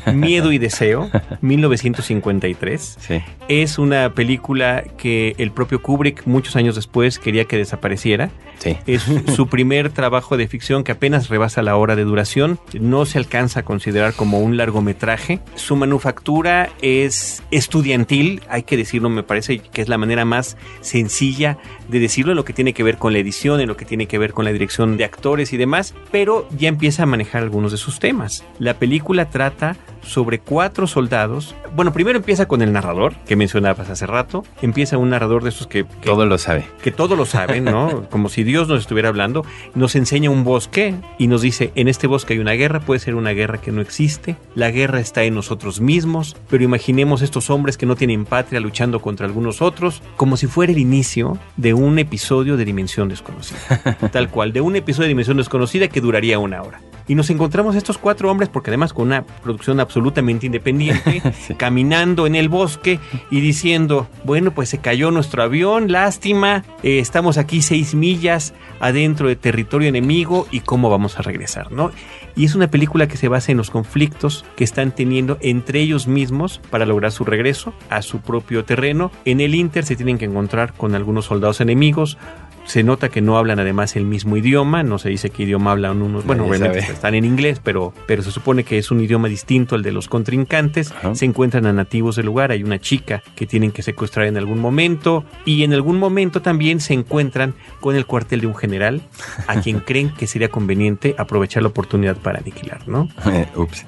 [0.15, 2.97] Miedo y Deseo, 1953.
[3.01, 3.23] Sí.
[3.49, 8.31] Es una película que el propio Kubrick muchos años después quería que desapareciera.
[8.59, 8.77] Sí.
[8.87, 9.03] Es
[9.35, 12.59] su primer trabajo de ficción que apenas rebasa la hora de duración.
[12.79, 15.41] No se alcanza a considerar como un largometraje.
[15.55, 21.59] Su manufactura es estudiantil, hay que decirlo, me parece que es la manera más sencilla
[21.89, 24.07] de decirlo en lo que tiene que ver con la edición, en lo que tiene
[24.07, 27.73] que ver con la dirección de actores y demás, pero ya empieza a manejar algunos
[27.73, 28.45] de sus temas.
[28.59, 29.77] La película trata
[30.07, 31.55] sobre cuatro soldados.
[31.75, 34.45] Bueno, primero empieza con el narrador, que mencionabas hace rato.
[34.63, 36.65] Empieza un narrador de esos que, que Todo lo sabe.
[36.83, 38.07] que todo lo saben, ¿no?
[38.11, 42.07] Como si Dios nos estuviera hablando, nos enseña un bosque y nos dice, en este
[42.07, 45.35] bosque hay una guerra, puede ser una guerra que no existe, la guerra está en
[45.35, 50.37] nosotros mismos, pero imaginemos estos hombres que no tienen patria luchando contra algunos otros, como
[50.37, 53.59] si fuera el inicio de un episodio de Dimensión Desconocida,
[54.13, 56.81] tal cual, de un episodio de Dimensión Desconocida que duraría una hora.
[57.09, 61.23] Y nos encontramos estos cuatro hombres, porque además con una producción absolutamente independiente,
[61.57, 62.99] caminando en el bosque
[63.31, 69.29] y diciendo, bueno, pues se cayó nuestro avión, lástima, eh, estamos aquí seis millas adentro
[69.29, 71.93] de territorio enemigo y cómo vamos a regresar, ¿no?
[72.35, 76.07] Y es una película que se basa en los conflictos que están teniendo entre ellos
[76.07, 79.11] mismos para lograr su regreso a su propio terreno.
[79.25, 82.19] En el Inter se tienen que encontrar con algunos soldados enemigos,
[82.67, 86.03] se nota que no hablan además el mismo idioma, no se dice qué idioma hablan
[86.03, 86.93] unos, bueno, Nadie obviamente sabe.
[86.95, 90.09] están en inglés, pero, pero se supone que es un idioma distinto al de los
[90.09, 91.15] contrincantes, Ajá.
[91.15, 94.59] se encuentran a nativos del lugar, hay una chica que tienen que secuestrar en algún
[94.61, 99.03] momento y en algún momento también se encuentran con el cuartel de un general
[99.47, 103.09] a quien creen que sería conveniente aprovechar la oportunidad para aniquilar, ¿no?
[103.55, 103.87] Ups.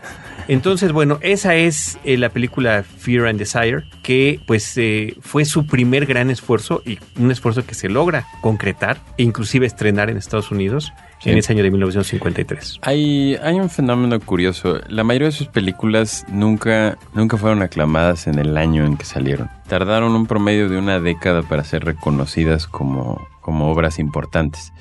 [0.49, 5.67] Entonces, bueno, esa es eh, la película Fear and Desire, que pues eh, fue su
[5.67, 10.51] primer gran esfuerzo y un esfuerzo que se logra concretar e inclusive estrenar en Estados
[10.51, 11.31] Unidos Sí.
[11.31, 12.79] en ese año de 1953.
[12.83, 14.79] Hay, hay un fenómeno curioso.
[14.89, 19.51] La mayoría de sus películas nunca, nunca fueron aclamadas en el año en que salieron.
[19.69, 24.73] Tardaron un promedio de una década para ser reconocidas como, como obras importantes.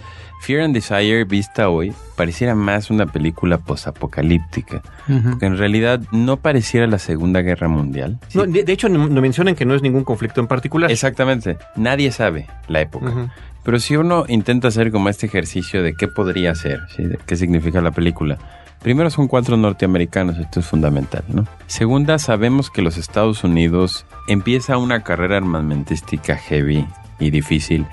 [0.42, 5.38] Fear and Desire, vista hoy, pareciera más una película posapocalíptica, Ujú.
[5.40, 8.20] que en realidad no pareciera la Segunda Guerra Mundial.
[8.30, 10.92] Sí, de, de hecho, no, no mencionan que no es ningún conflicto en particular.
[10.92, 11.58] Exactamente.
[11.76, 13.30] Nadie sabe la época.
[13.64, 17.04] Pero si uno intenta hacer como este ejercicio de qué podría ser, ¿sí?
[17.04, 18.38] de qué significa la película.
[18.82, 21.46] Primero son cuatro norteamericanos, esto es fundamental, ¿no?
[21.66, 26.86] Segunda, sabemos que los Estados Unidos empieza una carrera armamentística heavy
[27.20, 27.88] y difícil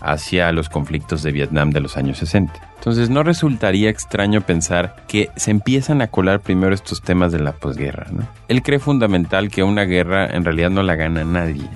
[0.00, 2.52] hacia los conflictos de Vietnam de los años 60.
[2.76, 7.52] Entonces no resultaría extraño pensar que se empiezan a colar primero estos temas de la
[7.52, 8.26] posguerra, ¿no?
[8.48, 11.68] Él cree fundamental que una guerra en realidad no la gana nadie.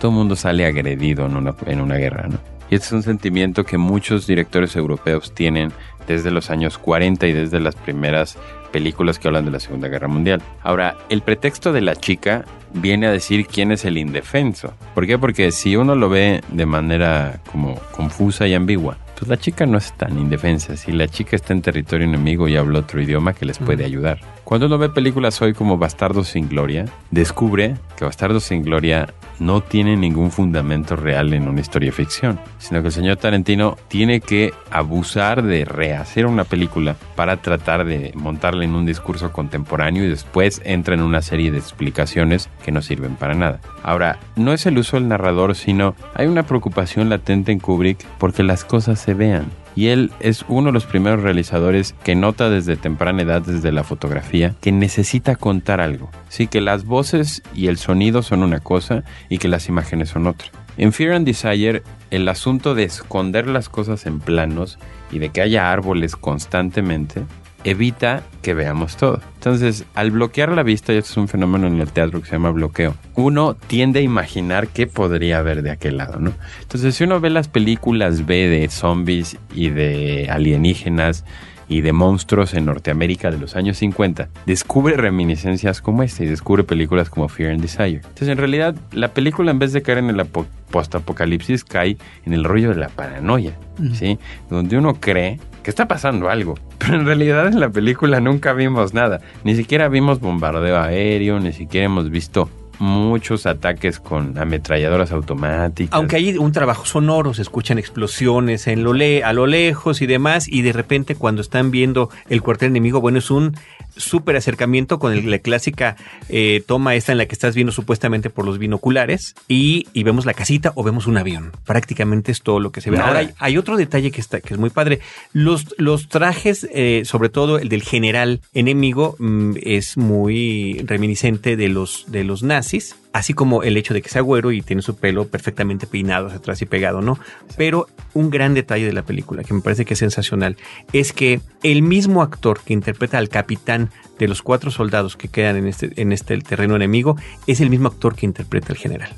[0.00, 2.38] Todo el mundo sale agredido en una, en una guerra, ¿no?
[2.70, 5.72] Y este es un sentimiento que muchos directores europeos tienen
[6.08, 8.36] desde los años 40 y desde las primeras
[8.72, 10.42] películas que hablan de la Segunda Guerra Mundial.
[10.62, 12.44] Ahora, el pretexto de la chica
[12.76, 14.74] viene a decir quién es el indefenso.
[14.94, 15.18] ¿Por qué?
[15.18, 19.78] Porque si uno lo ve de manera como confusa y ambigua, pues la chica no
[19.78, 20.76] es tan indefensa.
[20.76, 24.20] Si la chica está en territorio enemigo y habla otro idioma que les puede ayudar.
[24.44, 29.60] Cuando uno ve películas hoy como Bastardos sin Gloria, descubre que Bastardos sin Gloria no
[29.60, 34.20] tiene ningún fundamento real en una historia de ficción, sino que el señor Tarantino tiene
[34.20, 40.08] que abusar de rehacer una película para tratar de montarla en un discurso contemporáneo y
[40.08, 43.60] después entra en una serie de explicaciones que no sirven para nada.
[43.82, 48.42] Ahora, no es el uso del narrador, sino hay una preocupación latente en Kubrick porque
[48.42, 49.46] las cosas se vean
[49.76, 53.84] y él es uno de los primeros realizadores que nota desde temprana edad, desde la
[53.84, 56.10] fotografía, que necesita contar algo.
[56.30, 60.26] Sí, que las voces y el sonido son una cosa y que las imágenes son
[60.26, 60.48] otra.
[60.78, 64.78] En Fear and Desire, el asunto de esconder las cosas en planos
[65.12, 67.22] y de que haya árboles constantemente
[67.66, 69.20] evita que veamos todo.
[69.34, 72.32] Entonces, al bloquear la vista, y esto es un fenómeno en el teatro que se
[72.32, 76.32] llama bloqueo, uno tiende a imaginar qué podría haber de aquel lado, ¿no?
[76.62, 81.24] Entonces, si uno ve las películas B de zombies y de alienígenas,
[81.68, 86.64] y de monstruos en Norteamérica de los años 50, descubre reminiscencias como esta y descubre
[86.64, 87.96] películas como Fear and Desire.
[87.96, 90.24] Entonces, en realidad, la película en vez de caer en el
[90.70, 93.58] post-apocalipsis, cae en el rollo de la paranoia,
[93.94, 94.18] ¿sí?
[94.48, 96.54] Donde uno cree que está pasando algo.
[96.78, 99.20] Pero en realidad en la película nunca vimos nada.
[99.42, 102.48] Ni siquiera vimos bombardeo aéreo, ni siquiera hemos visto
[102.78, 105.92] muchos ataques con ametralladoras automáticas.
[105.92, 110.06] Aunque hay un trabajo sonoro, se escuchan explosiones en lo le a lo lejos y
[110.06, 113.56] demás, y de repente cuando están viendo el cuartel enemigo, bueno, es un
[113.96, 115.96] súper acercamiento con la clásica
[116.28, 120.34] eh, toma esta en la que estás viendo supuestamente por los binoculares y, vemos la
[120.34, 121.50] casita o vemos un avión.
[121.64, 122.98] Prácticamente es todo lo que se ve.
[122.98, 125.00] Ahora hay, otro detalle que, está, que es muy padre.
[125.32, 131.68] Los, los trajes, eh, sobre todo el del general enemigo, mm, es muy reminiscente de
[131.68, 132.65] los, de los nazis
[133.12, 136.38] así como el hecho de que sea güero y tiene su pelo perfectamente peinado hacia
[136.38, 137.18] atrás y pegado, ¿no?
[137.56, 140.56] Pero un gran detalle de la película que me parece que es sensacional
[140.92, 145.56] es que el mismo actor que interpreta al capitán de los cuatro soldados que quedan
[145.56, 149.10] en este, en este terreno enemigo es el mismo actor que interpreta al general.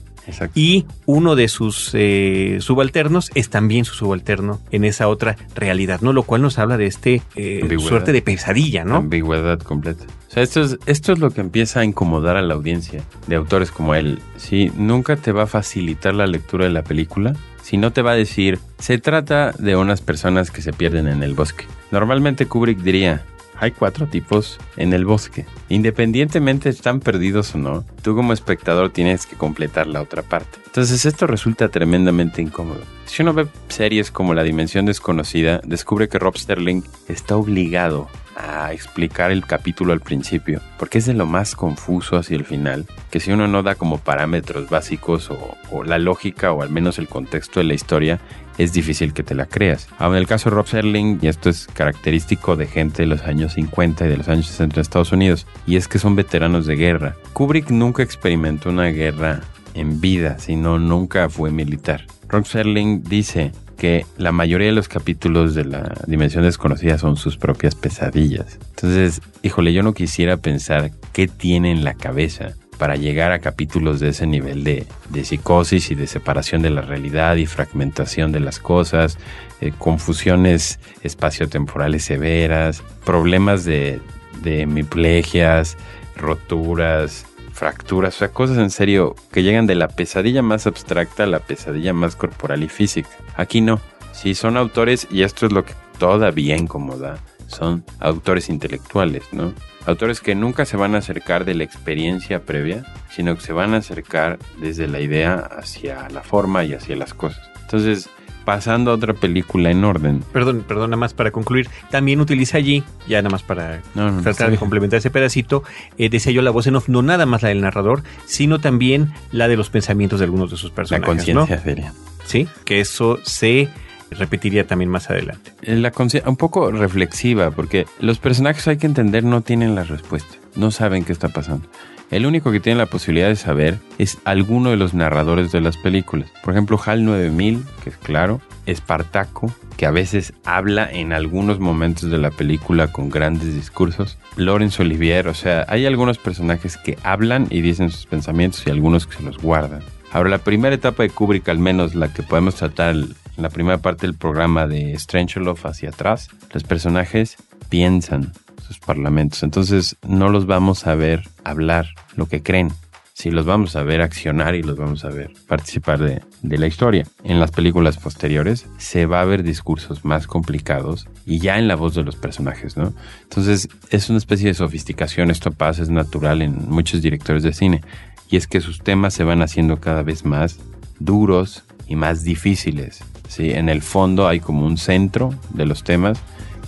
[0.55, 6.13] Y uno de sus eh, subalternos es también su subalterno en esa otra realidad, ¿no?
[6.13, 8.97] Lo cual nos habla de este eh, suerte de pesadilla, ¿no?
[8.97, 10.05] Ambigüedad completa.
[10.29, 13.37] O sea, esto es, esto es lo que empieza a incomodar a la audiencia de
[13.37, 14.21] autores como él.
[14.37, 18.13] Sí, nunca te va a facilitar la lectura de la película, si no te va
[18.13, 21.67] a decir, se trata de unas personas que se pierden en el bosque.
[21.91, 23.25] Normalmente Kubrick diría,
[23.61, 25.45] hay cuatro tipos en el bosque.
[25.69, 30.59] Independientemente están perdidos o no, tú como espectador tienes que completar la otra parte.
[30.67, 32.81] Entonces esto resulta tremendamente incómodo.
[33.07, 38.73] Si uno ve series como La Dimensión Desconocida, descubre que Rob Sterling está obligado a
[38.73, 43.19] explicar el capítulo al principio, porque es de lo más confuso hacia el final, que
[43.19, 47.09] si uno no da como parámetros básicos o, o la lógica o al menos el
[47.09, 48.21] contexto de la historia,
[48.59, 49.89] es difícil que te la creas.
[49.99, 53.23] Ahora, en el caso de Rob Serling, y esto es característico de gente de los
[53.23, 56.67] años 50 y de los años 60 en Estados Unidos, y es que son veteranos
[56.67, 57.17] de guerra.
[57.33, 59.41] Kubrick nunca experimentó una guerra
[59.75, 62.05] en vida, sino nunca fue militar.
[62.29, 67.37] Rob Serling dice que la mayoría de los capítulos de la Dimensión Desconocida son sus
[67.37, 68.59] propias pesadillas.
[68.71, 74.01] Entonces, híjole, yo no quisiera pensar qué tiene en la cabeza para llegar a capítulos
[74.01, 74.87] de ese nivel de,
[75.25, 79.19] psicosis y de separación de la realidad y fragmentación de las cosas,
[79.61, 84.01] eh, confusiones espaciotemporales severas, problemas de,
[84.43, 85.77] de hemiplegias,
[86.17, 91.27] roturas, fracturas, o sea, cosas en serio que llegan de la pesadilla más abstracta a
[91.27, 93.11] la pesadilla más corporal y física.
[93.37, 93.81] Aquí no.
[94.13, 99.53] Si son autores, y esto es lo que todavía incomoda, son autores intelectuales, ¿no?
[99.87, 103.75] Autores que nunca se van a acercar de la experiencia previa, sino que se van
[103.75, 107.41] a acercar desde la idea hacia la forma y hacia las cosas.
[107.63, 108.09] Entonces,
[108.49, 110.25] pasando a otra película en orden.
[110.33, 111.69] Perdón, perdón, nada más para concluir.
[111.91, 113.83] También utiliza allí, ya nada más para
[114.23, 115.65] tratar de complementar ese pedacito,
[115.99, 119.13] eh, decía yo la voz en off, no nada más la del narrador, sino también
[119.33, 121.07] la de los pensamientos de algunos de sus personajes.
[121.07, 121.93] La conciencia seria.
[122.25, 123.69] Sí, que eso se
[124.11, 125.53] repetiría también más adelante.
[125.63, 125.93] La
[126.27, 131.05] un poco reflexiva, porque los personajes hay que entender no tienen la respuesta, no saben
[131.05, 131.69] qué está pasando.
[132.11, 135.77] El único que tiene la posibilidad de saber es alguno de los narradores de las
[135.77, 136.31] películas.
[136.43, 142.11] Por ejemplo, HAL 9000, que es claro, Espartaco, que a veces habla en algunos momentos
[142.11, 144.17] de la película con grandes discursos.
[144.37, 149.07] Laurence Olivier, o sea, hay algunos personajes que hablan y dicen sus pensamientos y algunos
[149.07, 149.83] que se los guardan.
[150.11, 152.97] Ahora, la primera etapa de Kubrick, al menos la que podemos tratar
[153.39, 157.37] en la primera parte del programa de Stranger Love hacia atrás, los personajes
[157.69, 158.33] piensan
[158.67, 159.45] sus parlamentos.
[159.45, 162.73] Entonces no los vamos a ver hablar lo que creen.
[163.15, 166.67] Sí, los vamos a ver accionar y los vamos a ver participar de, de, la
[166.67, 167.05] historia.
[167.25, 171.77] En las películas posteriores se va a ver discursos más complicados y ya en la
[171.77, 172.93] voz de los personajes, ¿no?
[173.23, 177.83] Entonces es una especie de sofisticación, esto pasa, es natural en muchos directores de cine
[178.31, 180.59] y es que sus temas se van haciendo cada vez más
[180.99, 183.03] duros y más difíciles.
[183.29, 183.51] ¿Sí?
[183.53, 186.19] En el fondo hay como un centro de los temas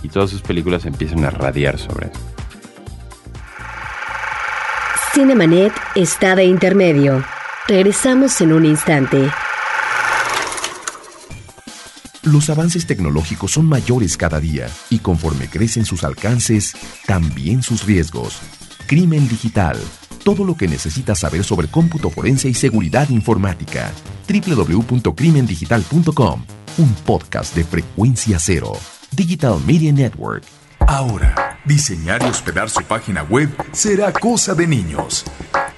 [0.03, 2.19] y todas sus películas empiezan a radiar sobre eso.
[5.13, 7.23] Cinemanet está de intermedio.
[7.67, 9.29] Regresamos en un instante.
[12.23, 16.73] Los avances tecnológicos son mayores cada día y conforme crecen sus alcances,
[17.07, 18.39] también sus riesgos.
[18.87, 19.77] Crimen digital.
[20.23, 23.91] Todo lo que necesitas saber sobre cómputo forense y seguridad informática.
[24.27, 26.45] www.crimendigital.com.
[26.77, 28.73] Un podcast de frecuencia cero.
[29.11, 30.43] Digital Media Network.
[30.87, 35.25] Ahora, diseñar y hospedar su página web será cosa de niños.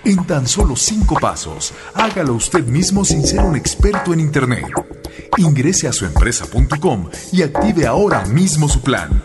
[0.06, 4.66] En tan solo cinco pasos, hágalo usted mismo sin ser un experto en Internet.
[5.38, 9.22] Ingrese a suempresa.com y active ahora mismo su plan.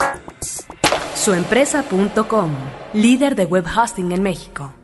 [1.14, 2.52] Suempresa.com,
[2.94, 4.77] líder de web hosting en México.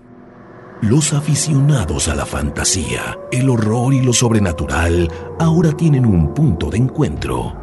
[0.84, 5.10] Los aficionados a la fantasía, el horror y lo sobrenatural
[5.40, 7.56] ahora tienen un punto de encuentro.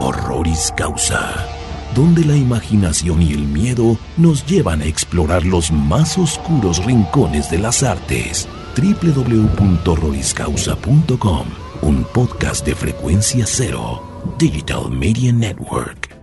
[0.00, 1.46] Horroris Causa,
[1.94, 7.58] donde la imaginación y el miedo nos llevan a explorar los más oscuros rincones de
[7.58, 8.48] las artes.
[8.74, 11.46] www.horroriscausa.com,
[11.82, 14.02] un podcast de frecuencia cero,
[14.38, 16.16] Digital Media Network.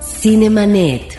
[0.00, 1.18] Cinemanet.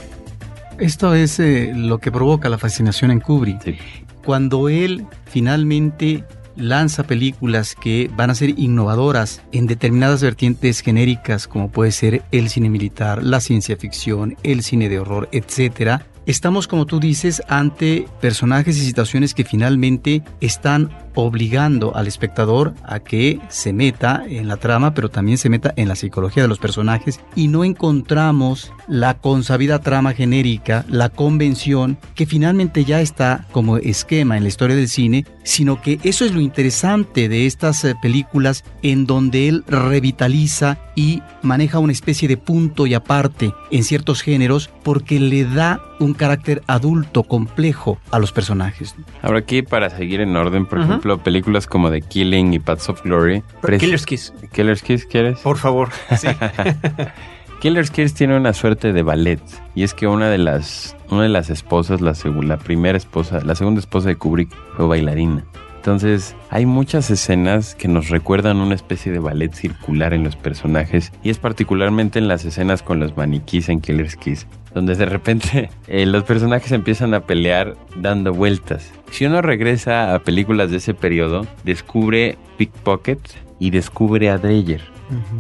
[0.80, 3.62] Esto es eh, lo que provoca la fascinación en Kubrick.
[3.64, 3.78] Sí.
[4.24, 6.24] Cuando él finalmente
[6.56, 12.50] lanza películas que van a ser innovadoras en determinadas vertientes genéricas, como puede ser el
[12.50, 18.06] cine militar, la ciencia ficción, el cine de horror, etcétera, estamos, como tú dices, ante
[18.22, 24.58] personajes y situaciones que finalmente están obligando al espectador a que se meta en la
[24.58, 29.16] trama, pero también se meta en la psicología de los personajes y no encontramos la
[29.16, 34.90] consabida trama genérica, la convención, que finalmente ya está como esquema en la historia del
[34.90, 40.80] cine, sino que eso es lo interesante de estas eh, películas en donde él revitaliza
[40.96, 46.14] y maneja una especie de punto y aparte en ciertos géneros porque le da un
[46.14, 48.96] carácter adulto complejo a los personajes.
[49.22, 53.04] Ahora aquí, para seguir en orden, por ejemplo, películas como The Killing y Paths of
[53.04, 53.44] Glory.
[53.80, 55.40] Killer's Kiss, Killer's Kiss, ¿quieres?
[55.40, 55.90] por favor.
[56.18, 56.28] Sí.
[57.62, 59.42] Killer's Kiss tiene una suerte de ballet
[59.74, 63.56] y es que una de las una de las esposas, la, la primera esposa, la
[63.56, 65.46] segunda esposa de Kubrick fue bailarina.
[65.84, 71.12] Entonces, hay muchas escenas que nos recuerdan una especie de ballet circular en los personajes
[71.24, 75.70] y es particularmente en las escenas con los maniquís en Killer's Kiss, donde de repente
[75.90, 78.94] eh, los personajes empiezan a pelear dando vueltas.
[79.12, 83.20] Si uno regresa a películas de ese periodo, descubre Pickpocket
[83.60, 84.80] y descubre a Dreyer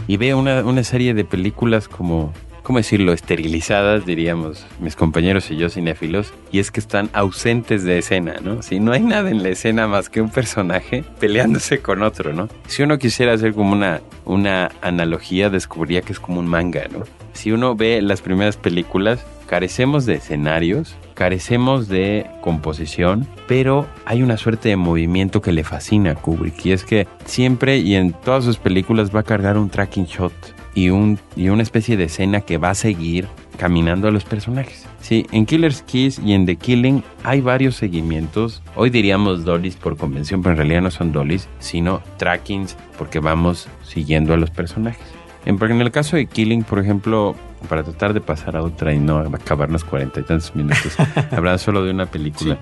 [0.07, 2.33] y ve una, una serie de películas como,
[2.63, 7.99] ¿cómo decirlo?, esterilizadas, diríamos mis compañeros y yo cinéfilos, y es que están ausentes de
[7.99, 8.61] escena, ¿no?
[8.61, 12.47] Si no hay nada en la escena más que un personaje peleándose con otro, ¿no?
[12.67, 17.03] Si uno quisiera hacer como una, una analogía, descubriría que es como un manga, ¿no?
[17.33, 24.37] Si uno ve las primeras películas, carecemos de escenarios, carecemos de composición, pero hay una
[24.37, 28.45] suerte de movimiento que le fascina a Kubrick y es que siempre y en todas
[28.45, 30.33] sus películas va a cargar un tracking shot
[30.75, 34.87] y, un, y una especie de escena que va a seguir caminando a los personajes.
[34.99, 38.61] Sí, en Killer's Kiss y en The Killing hay varios seguimientos.
[38.75, 43.67] Hoy diríamos dollies por convención, pero en realidad no son dollies, sino trackings porque vamos
[43.83, 45.03] siguiendo a los personajes.
[45.45, 47.35] En, porque en el caso de Killing, por ejemplo,
[47.67, 50.95] para tratar de pasar a otra y no acabarnos cuarenta y tantos minutos,
[51.31, 52.57] hablando solo de una película.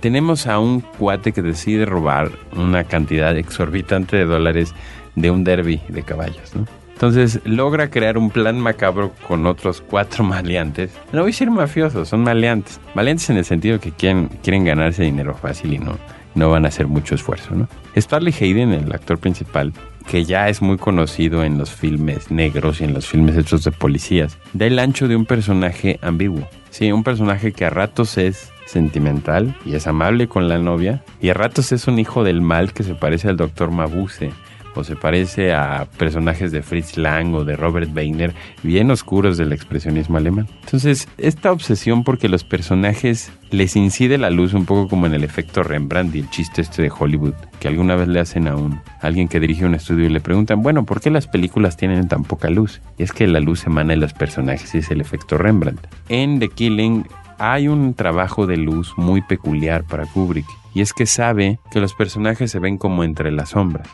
[0.00, 4.74] Tenemos a un cuate que decide robar una cantidad exorbitante de dólares
[5.14, 6.66] de un derby de caballos, ¿no?
[6.96, 10.92] Entonces logra crear un plan macabro con otros cuatro maleantes.
[11.12, 12.80] No voy a decir mafiosos, son maleantes.
[12.94, 15.98] Maleantes en el sentido que quieren, quieren ganarse dinero fácil y no,
[16.34, 17.68] no van a hacer mucho esfuerzo, ¿no?
[17.96, 19.74] Starley Hayden, el actor principal,
[20.06, 23.72] que ya es muy conocido en los filmes negros y en los filmes hechos de
[23.72, 26.48] policías, da el ancho de un personaje ambiguo.
[26.70, 31.28] Sí, un personaje que a ratos es sentimental y es amable con la novia, y
[31.28, 34.30] a ratos es un hijo del mal que se parece al doctor Mabuse,
[34.76, 39.52] o se parece a personajes de Fritz Lang o de Robert Weiner, bien oscuros del
[39.52, 40.48] expresionismo alemán.
[40.64, 45.24] Entonces, esta obsesión porque los personajes les incide la luz un poco como en el
[45.24, 48.74] efecto Rembrandt y el chiste este de Hollywood, que alguna vez le hacen a un
[48.74, 52.08] a alguien que dirige un estudio y le preguntan, bueno, ¿por qué las películas tienen
[52.08, 52.80] tan poca luz?
[52.98, 55.86] Y es que la luz emana de los personajes y es el efecto Rembrandt.
[56.08, 57.06] En The Killing
[57.38, 60.46] hay un trabajo de luz muy peculiar para Kubrick.
[60.76, 63.88] Y es que sabe que los personajes se ven como entre las sombras.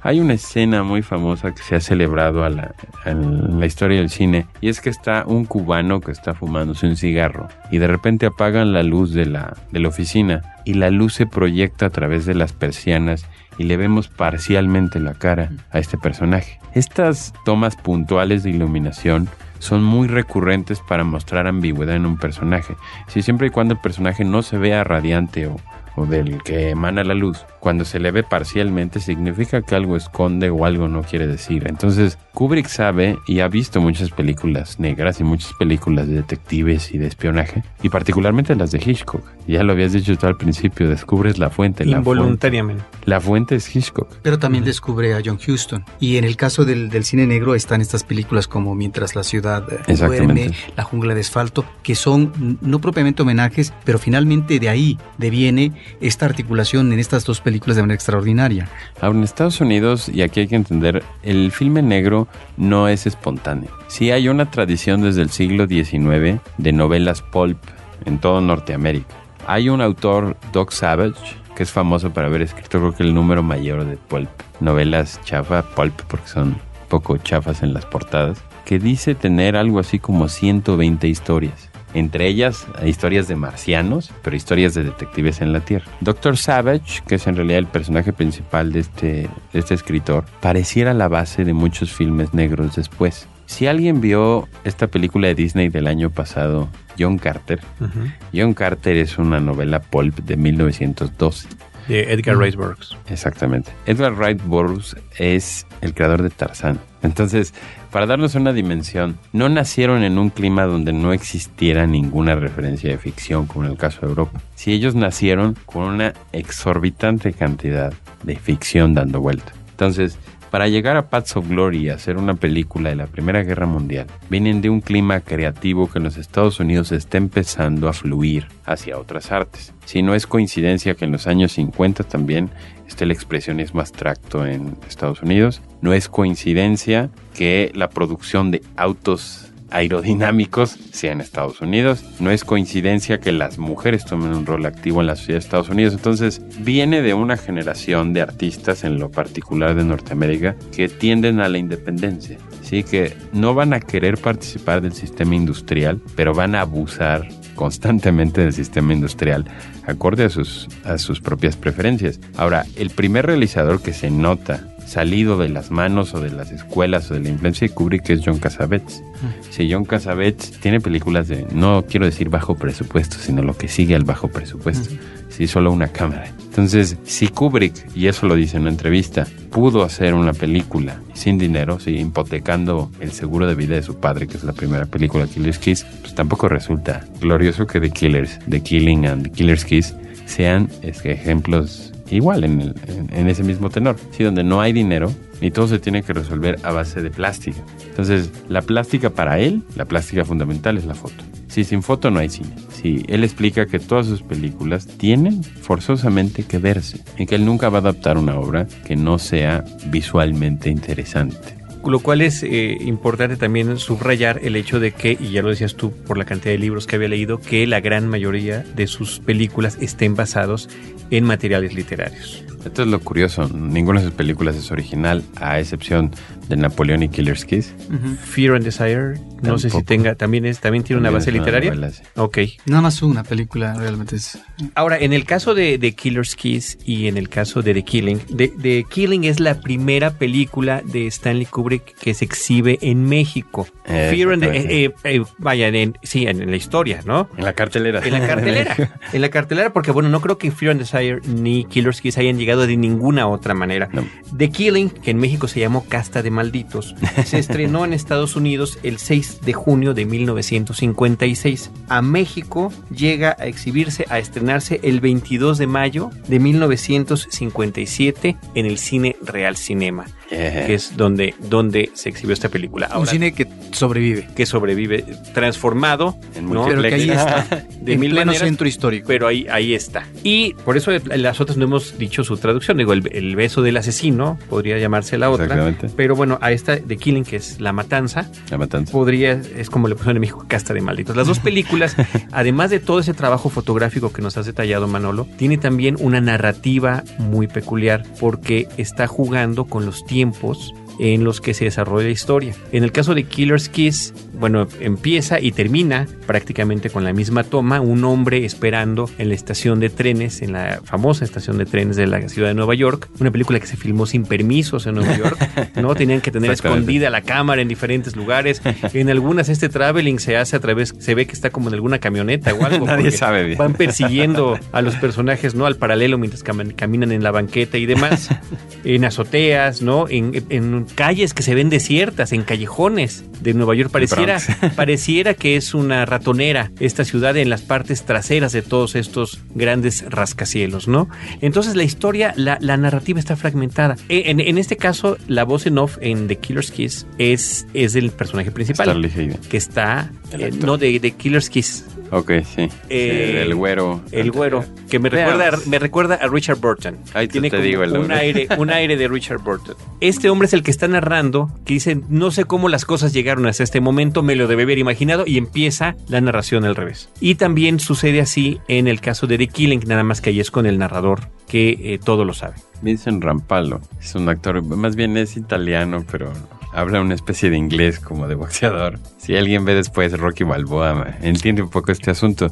[0.00, 4.08] Hay una escena muy famosa que se ha celebrado a la, en la historia del
[4.08, 4.46] cine.
[4.62, 7.48] Y es que está un cubano que está fumándose un cigarro.
[7.70, 10.40] Y de repente apagan la luz de la, de la oficina.
[10.64, 13.26] Y la luz se proyecta a través de las persianas
[13.58, 16.58] y le vemos parcialmente la cara a este personaje.
[16.72, 22.74] Estas tomas puntuales de iluminación son muy recurrentes para mostrar ambigüedad en un personaje.
[23.06, 25.56] Si siempre y cuando el personaje no se vea radiante o,
[25.96, 30.50] o del que emana la luz, cuando se le ve parcialmente significa que algo esconde
[30.50, 31.64] o algo no quiere decir.
[31.66, 36.98] Entonces, Kubrick sabe y ha visto muchas películas negras y muchas películas de detectives y
[36.98, 39.24] de espionaje, y particularmente las de Hitchcock.
[39.48, 41.84] Ya lo habías dicho tú al principio, descubres la fuente.
[41.84, 42.84] La Involuntariamente.
[42.84, 44.08] Fuente, la fuente es Hitchcock.
[44.22, 45.84] Pero también descubre a John Huston.
[45.98, 49.64] Y en el caso del, del cine negro están estas películas como Mientras la ciudad
[49.88, 54.98] eh, duerme, La jungla de asfalto, que son no propiamente homenajes, pero finalmente de ahí
[55.18, 58.68] deviene esta articulación en estas dos películas de manera extraordinaria.
[59.00, 63.70] Ahora, en Estados Unidos, y aquí hay que entender, el filme negro no es espontáneo.
[63.88, 67.58] Sí hay una tradición desde el siglo XIX de novelas pulp
[68.04, 69.14] en todo Norteamérica.
[69.46, 73.42] Hay un autor, Doc Savage, que es famoso por haber escrito creo que el número
[73.42, 74.28] mayor de pulp.
[74.60, 76.56] Novelas chafa, pulp porque son
[76.88, 81.70] poco chafas en las portadas, que dice tener algo así como 120 historias.
[81.96, 85.86] Entre ellas, historias de marcianos, pero historias de detectives en la Tierra.
[86.02, 89.06] Doctor Savage, que es en realidad el personaje principal de este,
[89.52, 93.26] de este escritor, pareciera la base de muchos filmes negros después.
[93.46, 96.68] Si alguien vio esta película de Disney del año pasado,
[96.98, 98.14] John Carter, uh -huh.
[98.34, 101.48] John Carter es una novela pulp de 1912.
[101.88, 102.96] De Edgar Rice Burroughs.
[103.08, 103.70] Exactamente.
[103.86, 106.80] Edgar Rice Burroughs es el creador de Tarzán.
[107.02, 107.54] Entonces,
[107.92, 112.98] para darnos una dimensión, no nacieron en un clima donde no existiera ninguna referencia de
[112.98, 114.40] ficción, como en el caso de Europa.
[114.56, 119.52] Si ellos nacieron con una exorbitante cantidad de ficción dando vuelta.
[119.70, 120.18] Entonces,
[120.56, 124.06] para llegar a Paths of Glory y hacer una película de la Primera Guerra Mundial,
[124.30, 128.98] vienen de un clima creativo que en los Estados Unidos está empezando a fluir hacia
[128.98, 129.74] otras artes.
[129.84, 132.48] Si no es coincidencia que en los años 50 también
[132.88, 139.52] esté el expresionismo abstracto en Estados Unidos, no es coincidencia que la producción de autos
[139.70, 142.04] aerodinámicos sea en Estados Unidos.
[142.20, 145.68] No es coincidencia que las mujeres tomen un rol activo en la sociedad de Estados
[145.68, 145.94] Unidos.
[145.94, 151.48] Entonces, viene de una generación de artistas, en lo particular de Norteamérica, que tienden a
[151.48, 152.38] la independencia.
[152.62, 158.42] Sí, que no van a querer participar del sistema industrial, pero van a abusar constantemente
[158.42, 159.44] del sistema industrial
[159.86, 162.20] acorde a sus, a sus propias preferencias.
[162.36, 167.10] Ahora, el primer realizador que se nota salido de las manos o de las escuelas
[167.10, 169.02] o de la influencia de Kubrick es John Cassavetes.
[169.50, 173.94] Si John Cassavetes tiene películas de, no quiero decir bajo presupuesto, sino lo que sigue
[173.94, 174.94] al bajo presupuesto.
[175.28, 176.26] Sí, solo una cámara.
[176.46, 181.36] Entonces, si Kubrick, y eso lo dice en una entrevista, pudo hacer una película sin
[181.36, 185.26] dinero, sí, hipotecando el seguro de vida de su padre, que es la primera película
[185.26, 189.94] Killer's Kiss, pues tampoco resulta glorioso que The Killers, The Killing and The Killer's Kiss
[190.26, 194.24] sean es que ejemplos igual en, el, en, en, ese mismo tenor, ¿sí?
[194.24, 197.58] donde no hay dinero y todo se tiene que resolver a base de plástica.
[197.88, 201.24] Entonces, la plástica para él, la plástica fundamental es la foto.
[201.48, 202.54] Si sin foto no hay cine.
[202.70, 207.68] Si él explica que todas sus películas tienen forzosamente que verse y que él nunca
[207.68, 213.36] va a adaptar una obra que no sea visualmente interesante lo cual es eh, importante
[213.36, 216.58] también subrayar el hecho de que, y ya lo decías tú por la cantidad de
[216.58, 220.68] libros que había leído, que la gran mayoría de sus películas estén basados
[221.10, 222.44] en materiales literarios.
[222.66, 226.10] Esto es lo curioso, ninguna de sus películas es original, a excepción
[226.48, 227.72] de Napoleón y Killer's Kiss.
[227.88, 228.16] Uh -huh.
[228.16, 231.70] Fear and Desire, no sé si tenga, también es, también tiene una base literaria.
[231.70, 232.02] Novela, sí.
[232.16, 232.38] Ok.
[232.66, 234.38] Nada más una película realmente es.
[234.74, 238.18] Ahora, en el caso de, de Killer's Kiss y en el caso de The Killing,
[238.36, 243.66] The Killing es la primera película de Stanley Kubrick que se exhibe en México.
[243.86, 247.28] Fear and eh, eh, vaya, en, sí, en, en, la historia, ¿no?
[247.36, 248.00] En la cartelera.
[248.04, 248.76] En la cartelera.
[249.12, 252.38] en la cartelera, porque bueno, no creo que Fear and Desire ni Killer's Kiss hayan
[252.38, 253.88] llegado de ninguna otra manera.
[253.92, 254.06] No.
[254.36, 256.94] The Killing, que en México se llamó Casta de Malditos,
[257.24, 261.70] se estrenó en Estados Unidos el 6 de junio de 1956.
[261.88, 268.78] A México llega a exhibirse, a estrenarse el 22 de mayo de 1957 en el
[268.78, 270.06] Cine Real Cinema.
[270.28, 272.90] Que es donde, donde se exhibió esta película.
[272.98, 274.28] Un cine que sobrevive.
[274.34, 276.66] que sobrevive transformado En ¿no?
[276.66, 277.46] Pero que ahí está.
[277.80, 279.06] de en mil pleno maneras, centro histórico.
[279.06, 280.04] pero ahí, ahí está.
[280.24, 282.76] Y por eso las otras no hemos dicho su traducción.
[282.78, 285.44] Digo, el, el beso del asesino podría llamarse la otra.
[285.44, 285.90] Exactamente.
[285.96, 288.90] Pero bueno, a esta de Killing, que es La Matanza, La matanza.
[288.90, 291.14] podría, es como le pusieron en México, Casta de Malditos.
[291.16, 291.94] Las dos películas,
[292.32, 297.04] además de todo ese trabajo fotográfico que nos has detallado, Manolo, tiene también una narrativa
[297.18, 302.12] muy peculiar porque está jugando con los tiempos tiempos en los que se desarrolla la
[302.12, 302.54] historia.
[302.72, 307.80] En el caso de Killer's Kiss, bueno, empieza y termina prácticamente con la misma toma,
[307.80, 312.06] un hombre esperando en la estación de trenes, en la famosa estación de trenes de
[312.06, 315.72] la ciudad de Nueva York, una película que se filmó sin permisos en Nueva York,
[315.76, 315.94] ¿no?
[315.94, 318.60] Tenían que tener escondida la cámara en diferentes lugares.
[318.92, 321.98] En algunas este traveling se hace a través, se ve que está como en alguna
[321.98, 322.86] camioneta o algo.
[322.96, 323.58] Nadie sabe bien.
[323.58, 325.66] Van persiguiendo a los personajes, ¿no?
[325.66, 328.28] Al paralelo mientras cam- caminan en la banqueta y demás.
[328.84, 330.08] en azoteas, ¿no?
[330.08, 333.90] En, en calles que se ven desiertas, en callejones de Nueva York.
[333.90, 334.38] Pareciera,
[334.76, 340.04] pareciera que es una ratonera esta ciudad en las partes traseras de todos estos grandes
[340.08, 341.08] rascacielos, ¿no?
[341.40, 343.96] Entonces la historia, la, la narrativa está fragmentada.
[344.08, 347.92] E- En, en este caso, la voz en off en The Killer's Kiss es, es
[347.92, 348.88] del personaje principal.
[349.04, 349.34] Hayden.
[349.50, 351.84] Que está, El eh, no, de, de Killer's Kiss.
[352.10, 352.68] Ok, sí.
[352.88, 354.00] Eh, Sí, el güero.
[354.12, 356.96] El güero, que me recuerda, me recuerda a Richard Burton.
[357.14, 359.74] Ahí Tiene te como digo el un aire, un aire de Richard Burton.
[360.00, 363.46] Este hombre es el que está narrando, que dice, no sé cómo las cosas llegaron
[363.46, 367.08] hasta este momento, me lo debe haber imaginado, y empieza la narración al revés.
[367.20, 370.50] Y también sucede así en el caso de The Killing, nada más que ahí es
[370.50, 372.54] con el narrador que eh, todo lo sabe.
[372.82, 373.80] Vincent Rampalo.
[374.00, 376.32] Es un actor, más bien es italiano, pero
[376.72, 378.98] habla una especie de inglés como de boxeador.
[379.18, 382.50] Si alguien ve después Rocky Balboa, entiende un poco este asunto.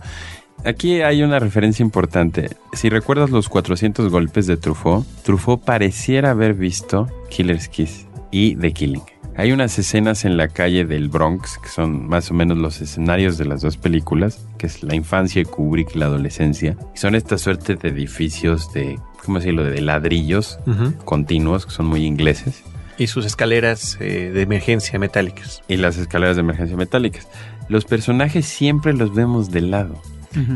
[0.65, 2.51] Aquí hay una referencia importante.
[2.73, 8.73] Si recuerdas los 400 golpes de Truffaut, Truffaut pareciera haber visto Killer's Kiss y The
[8.73, 9.03] Killing.
[9.37, 13.37] Hay unas escenas en la calle del Bronx, que son más o menos los escenarios
[13.37, 16.77] de las dos películas, que es la infancia de Kubrick y la adolescencia.
[16.95, 20.61] Y son esta suerte de edificios de, ¿cómo decirlo?, de ladrillos
[21.05, 22.62] continuos, que son muy ingleses,
[22.99, 25.62] Y sus escaleras eh, de emergencia metálicas.
[25.68, 27.26] y las escaleras de emergencia metálicas.
[27.68, 30.01] Los personajes siempre los vemos de lado.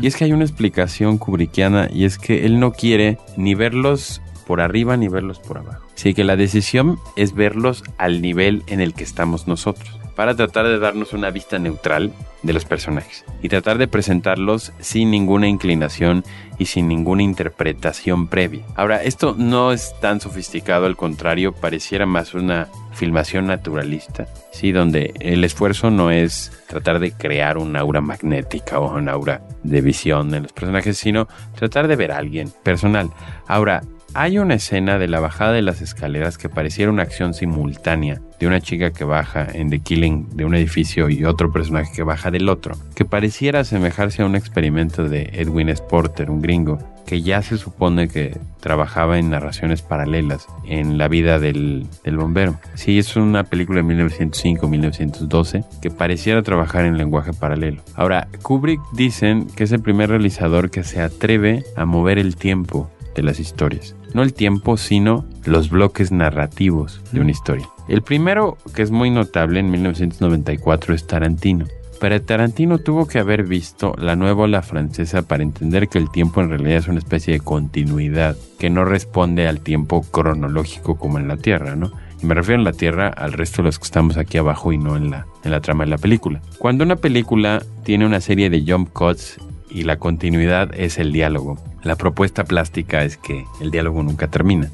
[0.01, 4.21] Y es que hay una explicación kubrickiana y es que él no quiere ni verlos
[4.45, 5.85] por arriba ni verlos por abajo.
[5.95, 10.67] Así que la decisión es verlos al nivel en el que estamos nosotros, para tratar
[10.67, 12.11] de darnos una vista neutral
[12.43, 16.25] de los personajes y tratar de presentarlos sin ninguna inclinación
[16.57, 18.65] y sin ninguna interpretación previa.
[18.75, 25.13] Ahora, esto no es tan sofisticado, al contrario, pareciera más una filmación naturalista, sí, donde
[25.21, 30.35] el esfuerzo no es tratar de crear un aura magnética o un aura de visión
[30.35, 33.09] en los personajes, sino tratar de ver a alguien personal.
[33.47, 33.83] Ahora,
[34.13, 38.47] hay una escena de la bajada de las escaleras que pareciera una acción simultánea de
[38.47, 42.31] una chica que baja en The Killing de un edificio y otro personaje que baja
[42.31, 45.83] del otro, que pareciera asemejarse a un experimento de Edwin S.
[45.87, 51.39] Porter, un gringo, que ya se supone que trabajaba en narraciones paralelas en la vida
[51.39, 52.59] del, del bombero.
[52.75, 57.81] Sí, es una película de 1905-1912 que pareciera trabajar en lenguaje paralelo.
[57.95, 62.89] Ahora, Kubrick dicen que es el primer realizador que se atreve a mover el tiempo
[63.15, 63.95] de las historias.
[64.13, 67.67] No el tiempo, sino los bloques narrativos de una historia.
[67.87, 71.65] El primero, que es muy notable en 1994, es Tarantino.
[71.99, 76.39] Pero Tarantino tuvo que haber visto la nueva ola francesa para entender que el tiempo
[76.39, 81.27] en realidad es una especie de continuidad que no responde al tiempo cronológico como en
[81.27, 81.91] la Tierra, ¿no?
[82.21, 84.77] Y me refiero en la Tierra al resto de los que estamos aquí abajo y
[84.77, 86.41] no en la, en la trama de la película.
[86.57, 89.37] Cuando una película tiene una serie de jump cuts
[89.69, 94.69] y la continuidad es el diálogo, la propuesta plástica es que el diálogo nunca termina.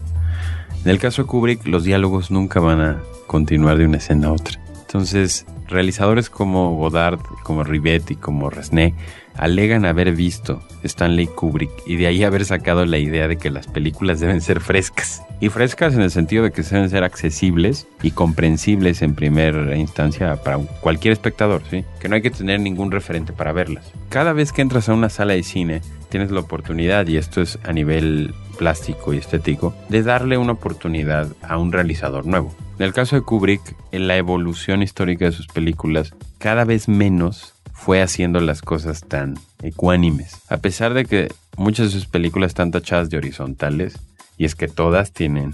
[0.83, 4.33] En el caso de Kubrick, los diálogos nunca van a continuar de una escena a
[4.33, 4.59] otra.
[4.81, 8.93] Entonces, realizadores como Godard, como Rivet y como Resné
[9.37, 13.67] alegan haber visto Stanley Kubrick y de ahí haber sacado la idea de que las
[13.67, 15.23] películas deben ser frescas.
[15.41, 20.41] Y frescas en el sentido de que deben ser accesibles y comprensibles en primera instancia
[20.41, 21.83] para cualquier espectador, ¿sí?
[21.99, 23.91] Que no hay que tener ningún referente para verlas.
[24.09, 25.81] Cada vez que entras a una sala de cine,
[26.15, 31.27] tienes la oportunidad, y esto es a nivel plástico y estético, de darle una oportunidad
[31.41, 32.55] a un realizador nuevo.
[32.79, 37.53] En el caso de Kubrick, en la evolución histórica de sus películas, cada vez menos
[37.73, 40.39] fue haciendo las cosas tan ecuánimes.
[40.47, 43.99] A pesar de que muchas de sus películas están tachadas de horizontales,
[44.37, 45.53] y es que todas tienen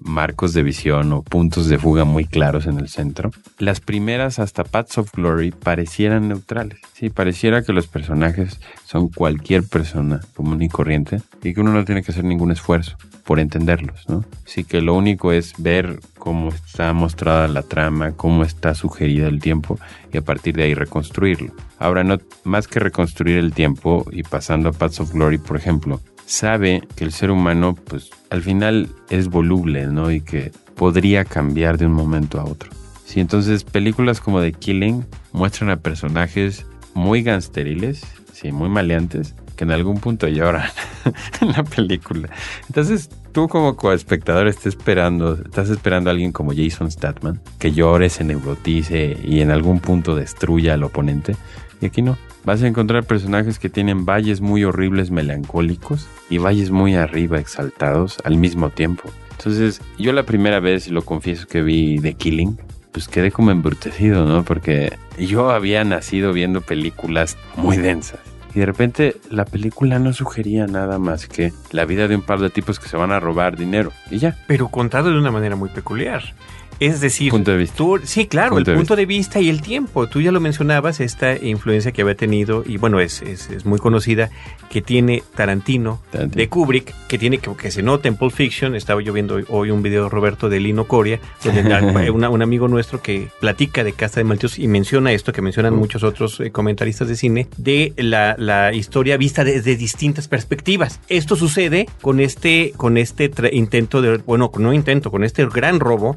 [0.00, 3.30] marcos de visión o puntos de fuga muy claros en el centro.
[3.58, 6.78] Las primeras, hasta Paths of Glory, parecieran neutrales.
[6.92, 11.84] Sí, pareciera que los personajes son cualquier persona común y corriente y que uno no
[11.84, 14.24] tiene que hacer ningún esfuerzo por entenderlos, ¿no?
[14.46, 19.40] Así que lo único es ver cómo está mostrada la trama, cómo está sugerida el
[19.40, 19.78] tiempo
[20.10, 21.52] y a partir de ahí reconstruirlo.
[21.78, 26.00] Ahora, no más que reconstruir el tiempo y pasando a Paths of Glory, por ejemplo,
[26.28, 30.12] sabe que el ser humano, pues al final es voluble, ¿no?
[30.12, 32.70] Y que podría cambiar de un momento a otro.
[33.04, 38.02] Sí, entonces películas como The Killing muestran a personajes muy gangsteriles,
[38.32, 40.68] sí, muy maleantes, que en algún punto lloran
[41.40, 42.28] en la película.
[42.66, 48.10] Entonces, tú como coespectador estás esperando, estás esperando a alguien como Jason Statham, que llore,
[48.10, 51.34] se neurotice y en algún punto destruya al oponente.
[51.80, 52.18] Y aquí no.
[52.44, 58.18] Vas a encontrar personajes que tienen valles muy horribles melancólicos y valles muy arriba exaltados
[58.24, 59.10] al mismo tiempo.
[59.32, 62.58] Entonces, yo la primera vez, lo confieso que vi The Killing,
[62.92, 64.44] pues quedé como embrutecido, ¿no?
[64.44, 68.20] Porque yo había nacido viendo películas muy densas.
[68.54, 72.40] Y de repente la película no sugería nada más que la vida de un par
[72.40, 73.92] de tipos que se van a robar dinero.
[74.10, 74.36] Y ya.
[74.46, 76.34] Pero contado de una manera muy peculiar.
[76.80, 77.76] Es decir, Punto de vista.
[77.76, 80.06] tú- sí, claro, Punto el de punto de vista y el tiempo.
[80.06, 83.78] Tú ya lo mencionabas, esta influencia que había tenido, y bueno, es, es, es muy
[83.78, 84.30] conocida,
[84.70, 86.36] que tiene Tarantino, Tarantino.
[86.36, 88.74] de Kubrick, que tiene que, que se nota en Pulp Fiction.
[88.76, 91.62] Estaba yo viendo hoy, un video, Roberto, de Lino Coria, donde
[92.12, 95.74] una- un amigo nuestro que platica de Casa de Malditos y menciona esto, que mencionan
[95.74, 101.00] muchos otros eh, comentaristas de cine, de la, la historia vista desde distintas perspectivas.
[101.08, 106.16] Esto sucede con este, con este intento de, bueno, no intento, con este gran robo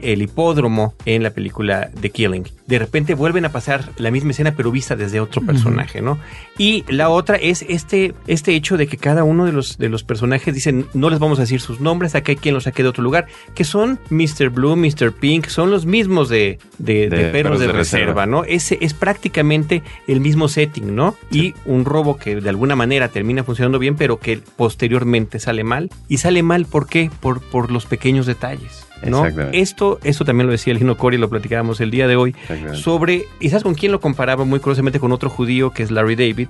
[0.00, 2.44] del hipódromo en la película The Killing.
[2.66, 6.18] De repente vuelven a pasar la misma escena, pero vista desde otro personaje, ¿no?
[6.56, 10.04] Y la otra es este, este hecho de que cada uno de los, de los
[10.04, 12.88] personajes dicen, no les vamos a decir sus nombres, acá hay quien los saque de
[12.88, 14.50] otro lugar, que son Mr.
[14.50, 15.12] Blue, Mr.
[15.12, 18.26] Pink, son los mismos de, de, de De perros, de, reserva, reserva.
[18.26, 18.44] ¿no?
[18.44, 21.16] Ese es prácticamente el mismo setting, ¿no?
[21.30, 25.90] Y un robo que de alguna manera termina funcionando bien, pero que posteriormente sale mal.
[26.08, 27.10] Y sale mal, ¿por qué?
[27.20, 28.89] Por, por los pequeños detalles.
[29.04, 29.26] ¿No?
[29.52, 32.34] Esto, esto también lo decía Lino Cori, lo platicábamos el día de hoy,
[32.72, 36.16] sobre, ¿y sabes con quién lo comparaba muy curiosamente con otro judío que es Larry
[36.16, 36.48] David,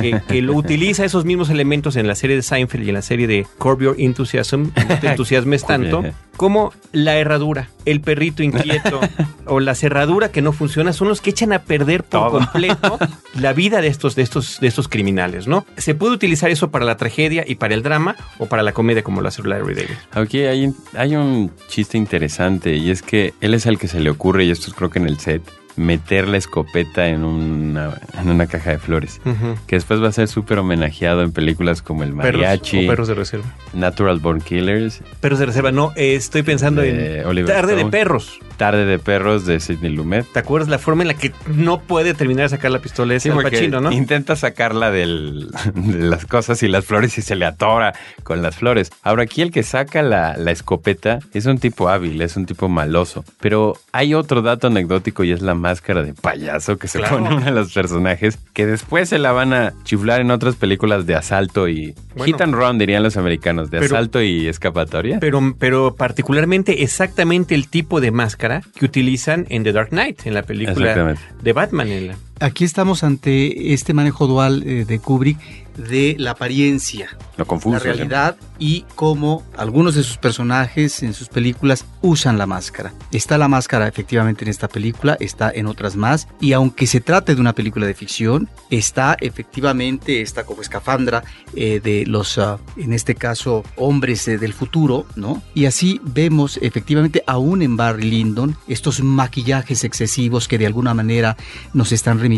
[0.00, 3.02] que, que lo utiliza esos mismos elementos en la serie de Seinfeld y en la
[3.02, 6.02] serie de Curb Your Enthusiasm, no te entusiasmes tanto,
[6.36, 9.00] como la herradura, el perrito inquieto
[9.46, 12.38] o la cerradura que no funciona, son los que echan a perder por Todo.
[12.38, 12.98] completo
[13.34, 15.66] la vida de estos, de estos, de estos criminales, ¿no?
[15.76, 19.02] Se puede utilizar eso para la tragedia y para el drama o para la comedia
[19.02, 19.94] como lo hace Larry David.
[20.12, 24.10] Aquí hay, hay un chiste interesante y es que él es al que se le
[24.10, 25.42] ocurre, y esto es creo que en el set,
[25.76, 29.20] meter la escopeta en una, en una caja de flores.
[29.66, 33.08] Que después va a ser súper homenajeado en películas como El Perros Mariachi, o perros
[33.08, 33.46] de reserva.
[33.72, 37.86] Natural Born Killers, Perros de reserva, no, eh, estoy pensando De en Oliver Tarde de.
[37.86, 38.38] Perros.
[38.56, 40.26] Tarde de Perros de Sidney Lumet.
[40.32, 43.32] ¿Te acuerdas la forma en la que no puede terminar de sacar la pistola ese
[43.32, 43.90] Sí, Pacino, no?
[43.90, 48.56] intenta sacarla del- de las cosas y las flores y se le atora con las
[48.56, 48.90] flores.
[49.02, 52.68] Ahora aquí el que saca la, la escopeta es un tipo hábil, es un tipo
[52.68, 53.24] maloso.
[53.40, 57.16] Pero hay otro dato anecdótico y es la máscara de payaso que se Claro.
[57.18, 61.06] pone uno de los personajes que después se la van a chiflar en otras películas
[61.06, 62.24] de asalto y Bueno.
[62.24, 65.18] hit and run dirían los americanos, de Pero- asalto y escapatoria.
[65.20, 70.34] Pero, pero particularmente exactamente el tipo de máscara que utilizan en The Dark Knight, en
[70.34, 71.88] la película de Batman.
[71.88, 75.38] en la- Aquí estamos ante este manejo dual eh, de Kubrick
[75.76, 77.74] de la apariencia, Lo confuso.
[77.74, 82.92] la realidad y cómo algunos de sus personajes en sus películas usan la máscara.
[83.10, 87.34] Está la máscara efectivamente en esta película, está en otras más y aunque se trate
[87.34, 91.24] de una película de ficción, está efectivamente esta como escafandra
[91.54, 95.42] eh, de los, ah, en este caso, hombres eh, del futuro, ¿no?
[95.54, 101.36] Y así vemos efectivamente aún en Barry Lyndon estos maquillajes excesivos que de alguna manera
[101.72, 102.31] nos están remitiendo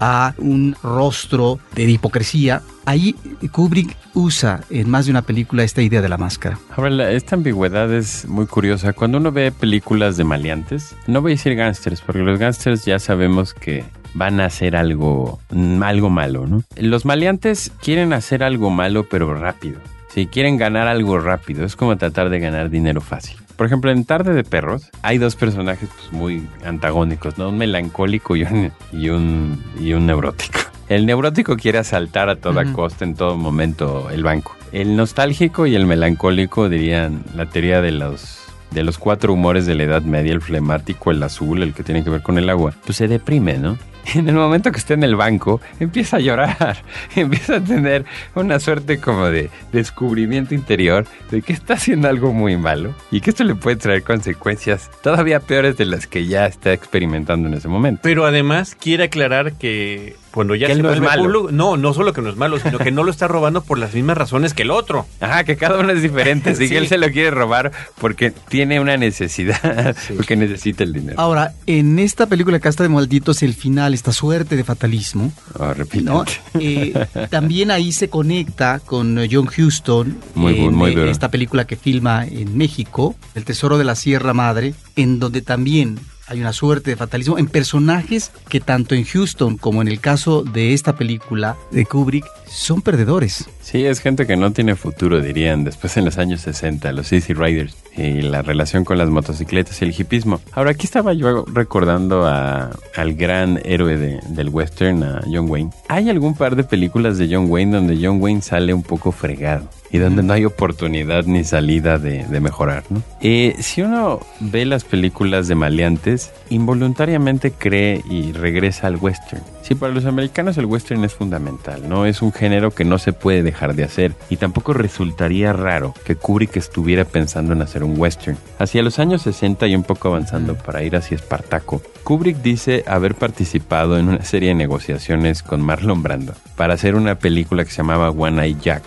[0.00, 2.62] a un rostro de hipocresía.
[2.84, 3.14] Ahí
[3.50, 6.58] Kubrick usa en más de una película esta idea de la máscara.
[6.76, 8.92] Ahora, esta ambigüedad es muy curiosa.
[8.92, 12.98] Cuando uno ve películas de maleantes, no voy a decir gángsters, porque los gángsters ya
[12.98, 13.84] sabemos que
[14.14, 16.62] van a hacer algo, mm, algo malo, ¿no?
[16.76, 19.80] Los maleantes quieren hacer algo malo, pero rápido.
[20.08, 23.41] Si quieren ganar algo rápido, es como tratar de ganar dinero fácil.
[23.62, 27.50] Por ejemplo, en Tarde de Perros hay dos personajes pues, muy antagónicos, ¿no?
[27.50, 30.58] Un melancólico y un, y un, y un neurótico.
[30.88, 34.56] El neurótico quiere asaltar a toda costa, en todo momento, el banco.
[34.72, 38.41] El nostálgico y el melancólico dirían la teoría de los
[38.72, 42.04] de los cuatro humores de la Edad Media, el flemático, el azul, el que tiene
[42.04, 43.78] que ver con el agua, pues se deprime, ¿no?
[44.14, 46.82] En el momento que está en el banco, empieza a llorar,
[47.16, 48.04] empieza a tener
[48.34, 53.30] una suerte como de descubrimiento interior de que está haciendo algo muy malo y que
[53.30, 57.68] esto le puede traer consecuencias todavía peores de las que ya está experimentando en ese
[57.68, 58.00] momento.
[58.02, 61.22] Pero además quiere aclarar que cuando ya Que él se no es malo.
[61.22, 63.78] público- no, no solo que no es malo, sino que no lo está robando por
[63.78, 65.06] las mismas razones que el otro.
[65.20, 66.70] Ajá, que cada uno es diferente, así Sí.
[66.70, 67.70] que él se lo quiere robar
[68.00, 71.20] porque tiene una necesidad, porque necesita el dinero.
[71.20, 75.74] Ahora, en esta película Casta de Malditos, el final, esta suerte de fatalismo, Oh.
[76.02, 76.24] ¿no?
[76.58, 76.94] Eh,
[77.30, 81.76] también ahí se conecta con eh, John Huston Muy en muy eh, esta película que
[81.76, 86.90] filma en México, El Tesoro de la Sierra Madre, en donde también hay una suerte
[86.90, 91.56] de fatalismo en personajes que tanto en Houston como en el caso de esta película
[91.70, 93.48] de Kubrick son perdedores.
[93.60, 97.32] Sí, es gente que no tiene futuro, dirían, después en los años 60, los Easy
[97.32, 100.40] Riders y la relación con las motocicletas y el hipismo.
[100.52, 105.70] Ahora, aquí estaba yo recordando al gran héroe de- del western, a John Wayne.
[105.88, 109.68] Hay algún par de películas de John Wayne donde John Wayne sale un poco fregado
[109.92, 113.02] y donde no hay oportunidad ni salida de, de mejorar, ¿no?
[113.20, 119.42] Eh, si uno ve las películas de maleantes, involuntariamente cree y regresa al western.
[119.62, 122.04] Sí, para los americanos el western es fundamental, ¿no?
[122.06, 126.16] Es un género que no se puede dejar de hacer y tampoco resultaría raro que
[126.16, 128.36] Kubrick estuviera pensando en hacer un western.
[128.58, 133.14] Hacia los años 60 y un poco avanzando para ir hacia Espartaco, Kubrick dice haber
[133.14, 137.78] participado en una serie de negociaciones con Marlon Brando para hacer una película que se
[137.78, 138.82] llamaba One Eye Jack.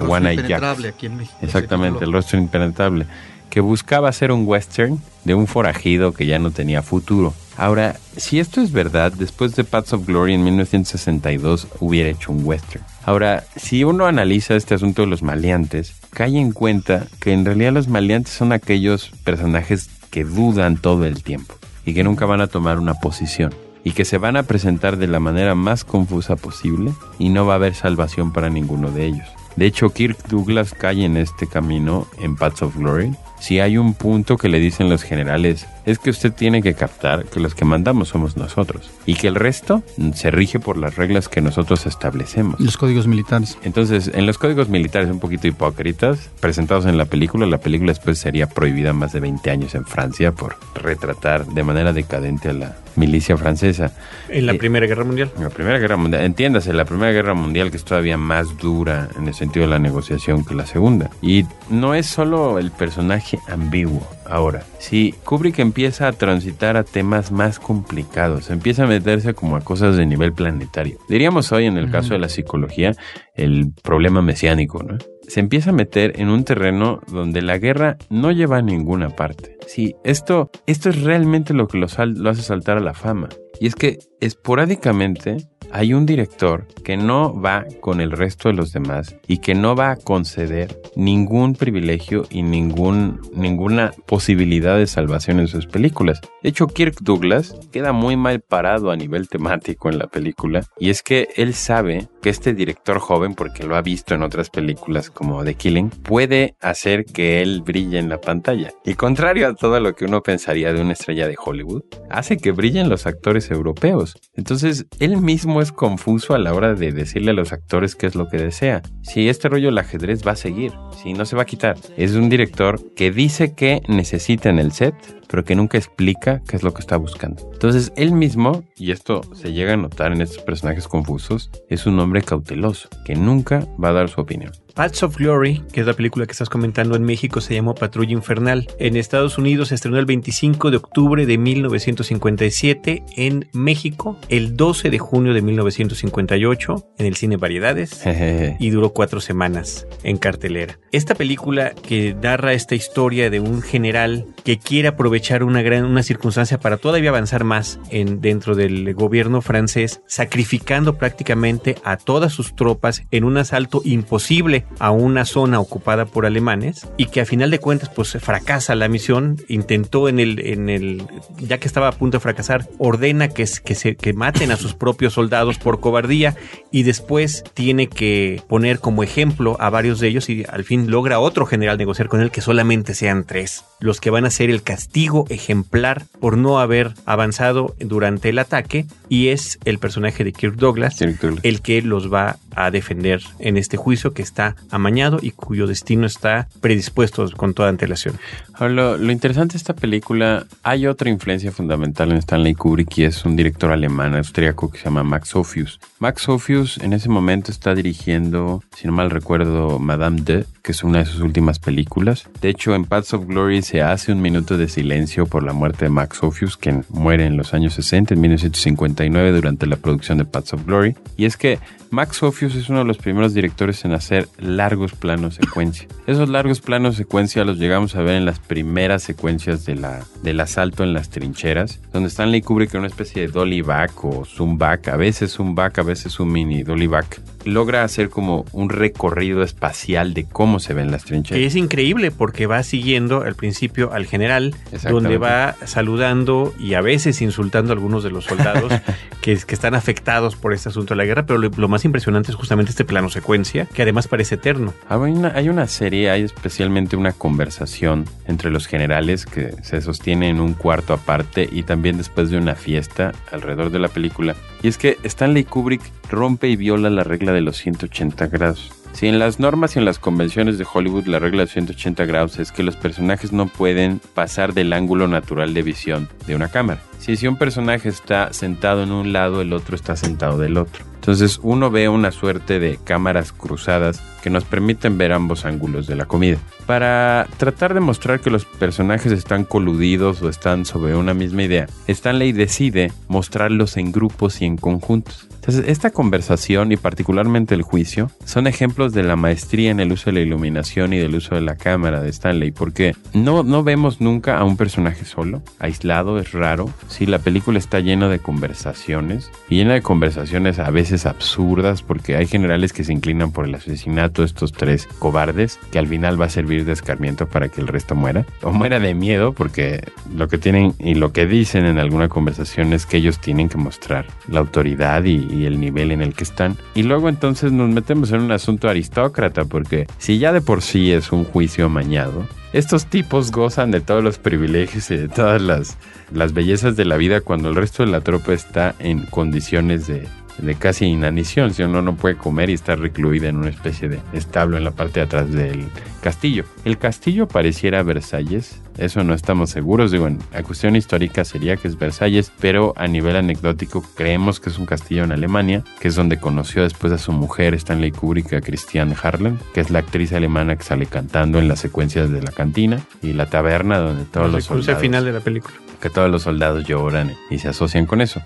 [0.00, 0.49] One Eye Jack.
[0.56, 1.38] Impenetrable aquí en México.
[1.42, 3.06] Exactamente, el rostro impenetrable,
[3.50, 7.34] que buscaba hacer un western de un forajido que ya no tenía futuro.
[7.56, 12.44] Ahora, si esto es verdad, después de Paths of Glory en 1962 hubiera hecho un
[12.44, 12.84] western.
[13.04, 17.72] Ahora, si uno analiza este asunto de los maleantes, cae en cuenta que en realidad
[17.72, 22.46] los maleantes son aquellos personajes que dudan todo el tiempo y que nunca van a
[22.46, 23.52] tomar una posición
[23.84, 27.54] y que se van a presentar de la manera más confusa posible y no va
[27.54, 29.28] a haber salvación para ninguno de ellos.
[29.56, 33.14] De hecho, Kirk Douglas cae en este camino en Paths of Glory.
[33.40, 37.24] Si hay un punto que le dicen los generales, es que usted tiene que captar
[37.24, 39.82] que los que mandamos somos nosotros y que el resto
[40.14, 42.60] se rige por las reglas que nosotros establecemos.
[42.60, 43.56] Los códigos militares.
[43.64, 48.18] Entonces, en los códigos militares un poquito hipócritas, presentados en la película, la película después
[48.18, 52.76] sería prohibida más de 20 años en Francia por retratar de manera decadente a la
[52.96, 53.92] milicia francesa.
[54.28, 55.30] En la Eh, Primera Guerra Mundial.
[55.36, 59.08] en la Primera Guerra Mundial, entiéndase, la Primera Guerra Mundial que es todavía más dura
[59.16, 61.08] en el sentido de la negociación que la Segunda.
[61.22, 64.06] Y no es solo el personaje ambiguo.
[64.26, 69.60] Ahora, si Kubrick empieza a transitar a temas más complicados, empieza a meterse como a
[69.60, 70.98] cosas de nivel planetario.
[71.08, 72.92] Diríamos hoy en el caso de la psicología,
[73.34, 74.98] el problema mesiánico, ¿no?
[75.26, 79.56] Se empieza a meter en un terreno donde la guerra no lleva a ninguna parte.
[79.66, 83.28] Sí, esto, esto es realmente lo que lo, sal- lo hace saltar a la fama.
[83.60, 88.72] Y es que esporádicamente hay un director que no va con el resto de los
[88.72, 95.38] demás y que no va a conceder ningún privilegio y ningún, ninguna posibilidad de salvación
[95.38, 96.20] en sus películas.
[96.42, 100.90] De hecho, Kirk Douglas queda muy mal parado a nivel temático en la película y
[100.90, 105.10] es que él sabe que este director joven, porque lo ha visto en otras películas
[105.10, 108.72] como The Killing, puede hacer que él brille en la pantalla.
[108.84, 112.52] Y contrario a todo lo que uno pensaría de una estrella de Hollywood, hace que
[112.52, 114.09] brillen los actores europeos.
[114.34, 118.14] Entonces, él mismo es confuso a la hora de decirle a los actores qué es
[118.14, 118.82] lo que desea.
[119.02, 121.76] Si este rollo del ajedrez va a seguir, si no se va a quitar.
[121.96, 124.94] Es un director que dice que necesita en el set,
[125.28, 127.48] pero que nunca explica qué es lo que está buscando.
[127.52, 131.98] Entonces, él mismo, y esto se llega a notar en estos personajes confusos, es un
[132.00, 134.52] hombre cauteloso, que nunca va a dar su opinión.
[134.80, 138.12] Paths of Glory, que es la película que estás comentando en México, se llamó Patrulla
[138.12, 138.66] Infernal.
[138.78, 144.88] En Estados Unidos se estrenó el 25 de octubre de 1957, en México el 12
[144.88, 148.02] de junio de 1958, en el cine Variedades.
[148.58, 150.78] Y duró cuatro semanas en cartelera.
[150.92, 156.02] Esta película que narra esta historia de un general que quiere aprovechar una gran una
[156.02, 162.56] circunstancia para todavía avanzar más en dentro del gobierno francés, sacrificando prácticamente a todas sus
[162.56, 167.50] tropas en un asalto imposible a una zona ocupada por alemanes y que a final
[167.50, 171.06] de cuentas pues fracasa la misión, intentó en el en el
[171.38, 175.14] ya que estaba a punto de fracasar, ordena que, se que maten a sus propios
[175.14, 176.36] soldados por cobardía
[176.70, 181.18] y después tiene que poner como ejemplo a varios de ellos y al fin logra
[181.18, 184.62] otro general negociar con él que solamente sean tres, los que van a ser el
[184.62, 190.56] castigo ejemplar por no haber avanzado durante el ataque y es el personaje de Kirk
[190.56, 191.44] Douglas Kirk Douglas.
[191.44, 196.06] el que los va a defender en este juicio que está amañado y cuyo destino
[196.06, 198.18] está predispuesto con toda antelación.
[198.60, 203.34] Lo, interesante de esta película, hay otra influencia fundamental en Stanley Kubrick y es un
[203.34, 205.80] director alemán, austríaco que se llama Max Ophues.
[205.98, 210.84] Max Ophues en ese momento está dirigiendo, si no mal recuerdo, Madame de, que es
[210.84, 212.28] una de sus últimas películas.
[212.40, 215.86] De hecho, en Paths of Glory se hace un minuto de silencio por la muerte
[215.86, 220.24] de Max Ophues, quien muere en los años 60, en 1959, durante la producción de
[220.24, 220.96] Paths of Glory.
[221.16, 221.58] Y es que
[221.90, 225.86] Max Ophues es uno de los primeros directores en hacer largos planos secuencia.
[226.06, 230.40] Esos largos planos secuencia los llegamos a ver en las primeras secuencias de la, del
[230.40, 234.58] asalto en las trincheras, donde Stanley Kubrick en una especie de dolly back o zoom
[234.58, 238.68] back, a veces zoom back, a veces un mini dolly back, logra hacer como un
[238.68, 241.42] recorrido espacial de cómo se ven las trincheras.
[241.42, 247.22] Es increíble porque va siguiendo al principio al general, donde va saludando y a veces
[247.22, 248.72] insultando a algunos de los soldados
[249.20, 252.30] que, que, están afectados por este asunto de la guerra, pero lo, lo, más impresionante
[252.30, 254.74] es justamente este plano secuencia, que además parece eterno.
[254.88, 260.28] Hay una, hay una serie, hay especialmente una conversación entre los generales que se sostiene
[260.28, 264.34] en un cuarto aparte y también después de una fiesta alrededor de la película.
[264.62, 268.72] Y es que Stanley Kubrick rompe y viola la regla de los 180 grados.
[268.92, 272.38] Si en las normas y en las convenciones de Hollywood la regla de 180 grados
[272.38, 276.82] es que los personajes no pueden pasar del ángulo natural de visión de una cámara.
[276.98, 280.84] Si, si un personaje está sentado en un lado, el otro está sentado del otro.
[280.96, 285.96] Entonces uno ve una suerte de cámaras cruzadas que nos permiten ver ambos ángulos de
[285.96, 286.36] la comida.
[286.66, 291.68] Para tratar de mostrar que los personajes están coludidos o están sobre una misma idea,
[291.86, 295.29] Stanley decide mostrarlos en grupos y en conjuntos.
[295.58, 300.12] Esta conversación y particularmente el juicio son ejemplos de la maestría en el uso de
[300.12, 304.38] la iluminación y del uso de la cámara de Stanley, porque no, no vemos nunca
[304.38, 306.72] a un personaje solo, aislado, es raro.
[306.88, 312.16] Sí, la película está llena de conversaciones y llena de conversaciones a veces absurdas, porque
[312.16, 316.20] hay generales que se inclinan por el asesinato de estos tres cobardes, que al final
[316.20, 319.82] va a servir de escarmiento para que el resto muera, o muera de miedo, porque
[320.14, 323.58] lo que tienen y lo que dicen en alguna conversación es que ellos tienen que
[323.58, 326.56] mostrar la autoridad y el nivel en el que están.
[326.74, 330.92] Y luego entonces nos metemos en un asunto aristócrata, porque si ya de por sí
[330.92, 335.78] es un juicio amañado, estos tipos gozan de todos los privilegios y de todas las,
[336.12, 340.08] las bellezas de la vida cuando el resto de la tropa está en condiciones de,
[340.40, 344.00] de casi inanición, si uno no puede comer y está recluida en una especie de
[344.12, 345.66] establo en la parte de atrás del
[346.02, 346.44] castillo.
[346.64, 351.68] El castillo pareciera Versalles, eso no estamos seguros, digo, en la cuestión histórica sería que
[351.68, 355.94] es Versalles, pero a nivel anecdótico creemos que es un castillo en Alemania, que es
[355.94, 360.12] donde conoció después a su mujer Stanley Kubrick, a Christian Harlan, que es la actriz
[360.12, 364.26] alemana que sale cantando en las secuencias de la cantina y la taberna donde todos
[364.26, 364.80] el los soldados...
[364.80, 365.54] final de la película.
[365.80, 368.22] Que todos los soldados lloran y se asocian con eso.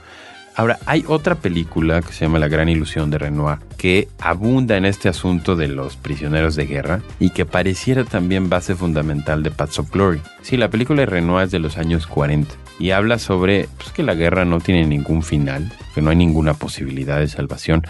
[0.57, 4.84] Ahora, hay otra película que se llama La Gran Ilusión de Renoir, que abunda en
[4.84, 9.80] este asunto de los prisioneros de guerra y que pareciera también base fundamental de Paths
[9.80, 10.20] of Glory.
[10.42, 14.05] Sí, la película de Renoir es de los años 40 y habla sobre pues, que
[14.05, 17.82] la guerra no tiene ningún final, que no hay ninguna posibilidad de salvación.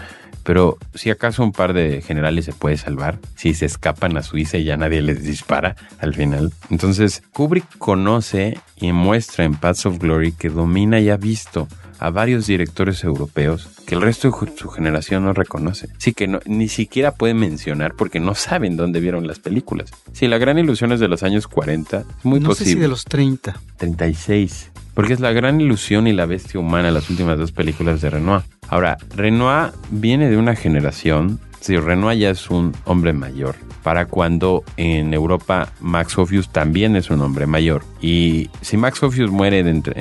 [0.43, 4.57] Pero si acaso un par de generales se puede salvar, si se escapan a Suiza
[4.57, 6.51] y ya nadie les dispara al final.
[6.69, 11.67] Entonces, Kubrick conoce y muestra en Paths of Glory que domina y ha visto
[11.99, 15.89] a varios directores europeos que el resto de su generación no reconoce.
[15.97, 19.91] Sí que no, ni siquiera pueden mencionar porque no saben dónde vieron las películas.
[20.13, 22.69] Sí, la gran ilusión es de los años 40, es muy no posible.
[22.69, 23.59] sé si de los 30.
[23.77, 24.71] 36.
[24.93, 28.43] Porque es la gran ilusión y la bestia humana, las últimas dos películas de Renoir.
[28.69, 33.55] Ahora, Renoir viene de una generación, Renoir ya es un hombre mayor.
[33.83, 37.83] Para cuando en Europa Max Ophues también es un hombre mayor.
[38.01, 39.93] Y si Max Ophues muere entre,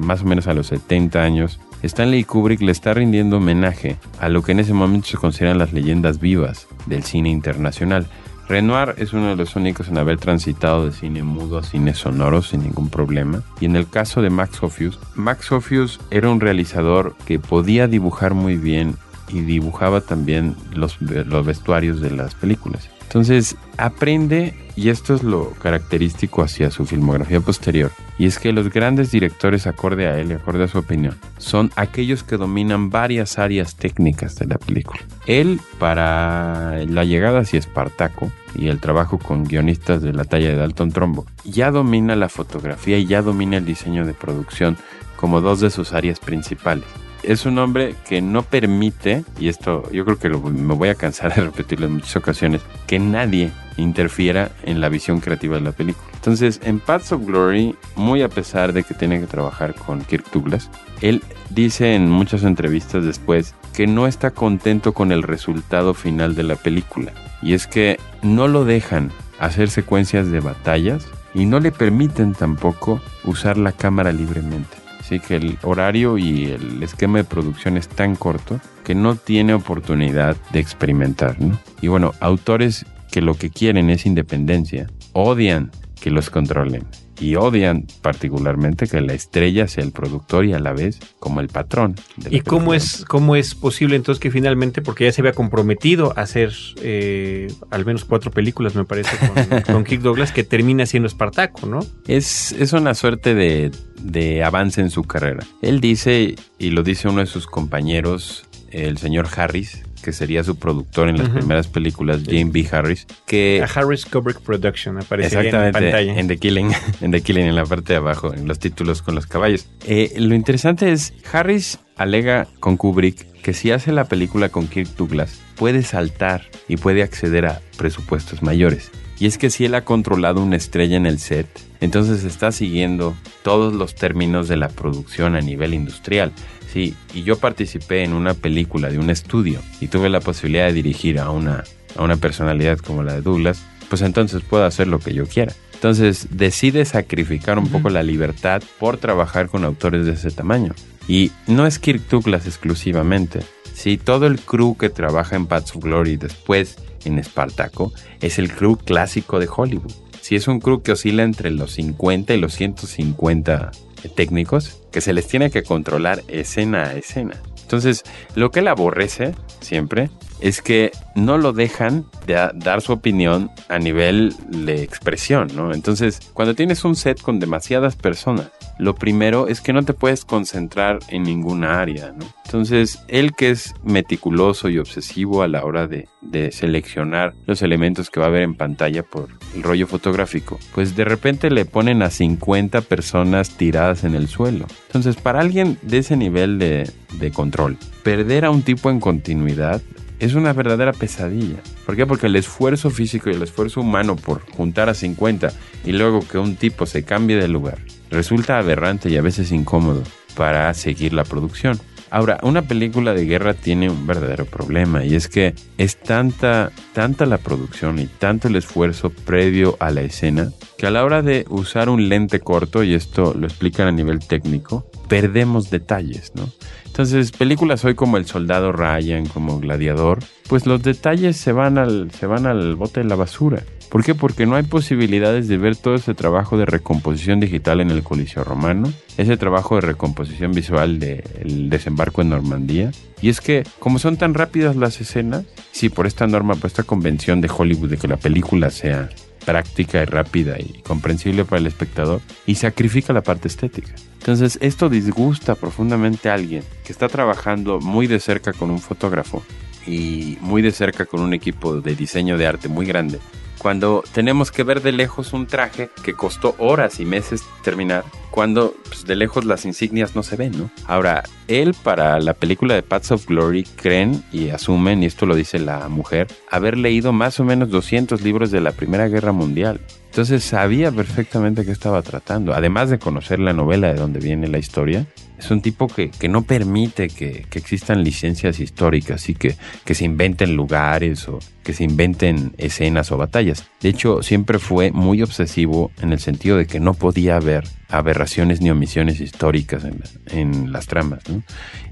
[0.00, 4.42] más o menos a los 70 años, Stanley Kubrick le está rindiendo homenaje a lo
[4.42, 8.06] que en ese momento se consideran las leyendas vivas del cine internacional.
[8.48, 12.42] Renoir es uno de los únicos en haber transitado de cine mudo a cine sonoro
[12.42, 13.42] sin ningún problema.
[13.60, 18.34] Y en el caso de Max Ophues, Max Ophues era un realizador que podía dibujar
[18.34, 18.96] muy bien
[19.32, 22.88] y dibujaba también los, los vestuarios de las películas.
[23.10, 28.70] Entonces aprende, y esto es lo característico hacia su filmografía posterior, y es que los
[28.70, 33.40] grandes directores, acorde a él y acorde a su opinión, son aquellos que dominan varias
[33.40, 35.00] áreas técnicas de la película.
[35.26, 40.56] Él, para la llegada hacia Espartaco y el trabajo con guionistas de la talla de
[40.56, 44.76] Dalton Trombo, ya domina la fotografía y ya domina el diseño de producción
[45.16, 46.86] como dos de sus áreas principales
[47.22, 51.34] es un hombre que no permite, y esto yo creo que me voy a cansar
[51.34, 56.06] de repetirlo en muchas ocasiones, que nadie interfiera en la visión creativa de la película.
[56.14, 60.30] Entonces, en Paths of Glory, muy a pesar de que tiene que trabajar con Kirk
[60.32, 66.34] Douglas, él dice en muchas entrevistas después que no está contento con el resultado final
[66.34, 67.12] de la película.
[67.40, 73.00] Y es que no lo dejan hacer secuencias de batallas y no le permiten tampoco
[73.24, 74.79] usar la cámara libremente.
[75.10, 79.54] Así que el horario y el esquema de producción es tan corto que no tiene
[79.54, 81.40] oportunidad de experimentar.
[81.40, 81.58] ¿no?
[81.80, 86.86] Y bueno, autores que lo que quieren es independencia, odian que los controlen
[87.20, 91.48] y odian particularmente que la estrella sea el productor y a la vez como el
[91.48, 91.94] patrón.
[92.30, 96.22] ¿Y cómo es, cómo es posible entonces que finalmente, porque ya se había comprometido a
[96.22, 96.52] hacer
[96.82, 101.66] eh, al menos cuatro películas, me parece, con, con Kirk Douglas, que termina siendo Espartaco,
[101.66, 101.80] ¿no?
[102.06, 103.70] Es, es una suerte de,
[104.02, 105.44] de avance en su carrera.
[105.60, 110.56] Él dice, y lo dice uno de sus compañeros, el señor Harris, que sería su
[110.58, 112.68] productor en las primeras películas, James B.
[112.70, 113.62] Harris, que...
[113.62, 116.18] A Harris Kubrick Production aparecería en Exactamente, pantalla.
[116.18, 116.70] en The Killing,
[117.00, 119.66] en The Killing, en la parte de abajo, en los títulos con los caballos.
[119.86, 124.96] Eh, lo interesante es, Harris alega con Kubrick que si hace la película con Kirk
[124.96, 128.90] Douglas, puede saltar y puede acceder a presupuestos mayores.
[129.18, 131.46] Y es que si él ha controlado una estrella en el set,
[131.80, 136.32] entonces está siguiendo todos los términos de la producción a nivel industrial.
[136.72, 140.72] Sí, y yo participé en una película de un estudio y tuve la posibilidad de
[140.72, 141.64] dirigir a una,
[141.96, 145.52] a una personalidad como la de Douglas, pues entonces puedo hacer lo que yo quiera.
[145.74, 150.74] Entonces decide sacrificar un poco la libertad por trabajar con autores de ese tamaño.
[151.08, 153.40] Y no es Kirk Douglas exclusivamente.
[153.74, 158.52] Sí, todo el crew que trabaja en Paths of Glory después en Espartaco es el
[158.52, 159.92] crew clásico de Hollywood.
[160.20, 163.72] Sí, es un crew que oscila entre los 50 y los 150
[164.08, 167.36] técnicos que se les tiene que controlar escena a escena.
[167.62, 168.02] Entonces,
[168.34, 170.10] lo que él aborrece siempre
[170.40, 175.72] es que no lo dejan de dar su opinión a nivel de expresión, ¿no?
[175.72, 180.24] Entonces, cuando tienes un set con demasiadas personas, lo primero es que no te puedes
[180.24, 182.24] concentrar en ninguna área, ¿no?
[182.46, 186.08] Entonces, él que es meticuloso y obsesivo a la hora de,
[186.50, 191.04] seleccionar los elementos que va a ver en pantalla por el rollo fotográfico, pues de
[191.04, 194.66] repente le ponen a 50 personas tiradas en el suelo.
[194.86, 199.80] Entonces, para alguien de ese nivel de control, perder a un tipo en continuidad
[200.20, 201.62] es una verdadera pesadilla.
[201.84, 202.06] ¿Por qué?
[202.06, 205.52] Porque el esfuerzo físico y el esfuerzo humano por juntar a 50
[205.84, 207.78] y luego que un tipo se cambie de lugar
[208.10, 210.02] resulta aberrante y a veces incómodo
[210.36, 211.80] para seguir la producción.
[212.12, 217.24] Ahora, una película de guerra tiene un verdadero problema y es que es tanta, tanta
[217.24, 221.44] la producción y tanto el esfuerzo previo a la escena que a la hora de
[221.50, 226.48] usar un lente corto, y esto lo explican a nivel técnico, perdemos detalles, ¿no?
[226.90, 230.18] Entonces, películas hoy como El Soldado Ryan, como Gladiador,
[230.48, 233.62] pues los detalles se van al, se van al bote de la basura.
[233.88, 234.16] ¿Por qué?
[234.16, 238.42] Porque no hay posibilidades de ver todo ese trabajo de recomposición digital en el Coliseo
[238.42, 242.90] Romano, ese trabajo de recomposición visual del desembarco en Normandía.
[243.22, 246.82] Y es que, como son tan rápidas las escenas, sí, por esta norma, por esta
[246.82, 249.10] convención de Hollywood de que la película sea
[249.44, 253.92] práctica y rápida y comprensible para el espectador, y sacrifica la parte estética.
[254.18, 259.42] Entonces, esto disgusta profundamente a alguien que está trabajando muy de cerca con un fotógrafo
[259.86, 263.18] y muy de cerca con un equipo de diseño de arte muy grande.
[263.60, 268.74] Cuando tenemos que ver de lejos un traje que costó horas y meses terminar, cuando
[268.88, 270.70] pues, de lejos las insignias no se ven, ¿no?
[270.86, 275.34] Ahora, él para la película de Paths of Glory creen y asumen, y esto lo
[275.34, 279.78] dice la mujer, haber leído más o menos 200 libros de la Primera Guerra Mundial.
[280.20, 282.52] Entonces sabía perfectamente qué estaba tratando.
[282.52, 285.06] Además de conocer la novela de donde viene la historia,
[285.38, 289.94] es un tipo que, que no permite que, que existan licencias históricas y que, que
[289.94, 293.64] se inventen lugares o que se inventen escenas o batallas.
[293.80, 298.60] De hecho, siempre fue muy obsesivo en el sentido de que no podía haber aberraciones
[298.60, 301.22] ni omisiones históricas en, en las tramas.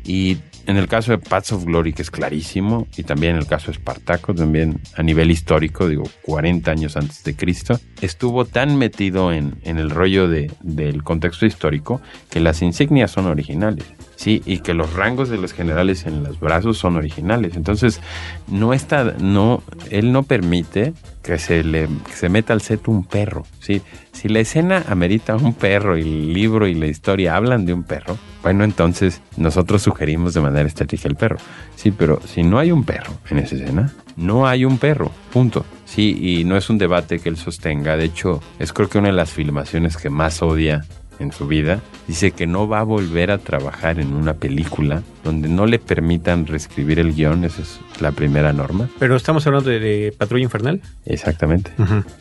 [0.04, 0.36] Y
[0.68, 3.68] en el caso de Paths of Glory, que es clarísimo, y también en el caso
[3.68, 9.32] de Espartaco, también a nivel histórico, digo, 40 años antes de Cristo, estuvo tan metido
[9.32, 13.86] en, en el rollo de, del contexto histórico que las insignias son originales.
[14.16, 17.56] Sí, y que los rangos de los generales en los brazos son originales.
[17.56, 18.00] Entonces,
[18.46, 20.92] no está, no, él no permite
[21.28, 23.44] que se le que se meta al set un perro.
[23.60, 27.74] Sí, si la escena amerita un perro y el libro y la historia hablan de
[27.74, 31.36] un perro, bueno, entonces nosotros sugerimos de manera estética el perro.
[31.76, 35.66] Sí, pero si no hay un perro en esa escena, no hay un perro, punto.
[35.84, 37.98] Sí, y no es un debate que él sostenga.
[37.98, 40.86] De hecho, es creo que una de las filmaciones que más odia
[41.18, 45.48] en su vida, dice que no va a volver a trabajar en una película donde
[45.48, 48.88] no le permitan reescribir el guion, esa es la primera norma.
[48.98, 50.80] Pero estamos hablando de, de Patrulla Infernal.
[51.04, 51.72] Exactamente.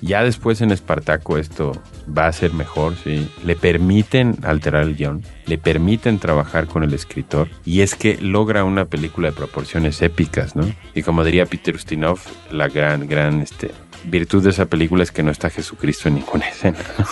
[0.02, 1.74] Ya después en Espartaco esto
[2.16, 3.30] va a ser mejor, sí.
[3.46, 8.64] Le permiten alterar el guion, le permiten trabajar con el escritor y es que logra
[8.64, 10.66] una película de proporciones épicas, ¿no?
[10.94, 12.20] Y como diría Peter Ustinov,
[12.52, 13.72] la gran, gran este,
[14.10, 17.06] virtud de esa película es que no está Jesucristo en ninguna escena, ¿no?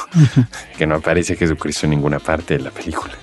[0.78, 3.14] que no aparece Jesucristo en ninguna parte de la película.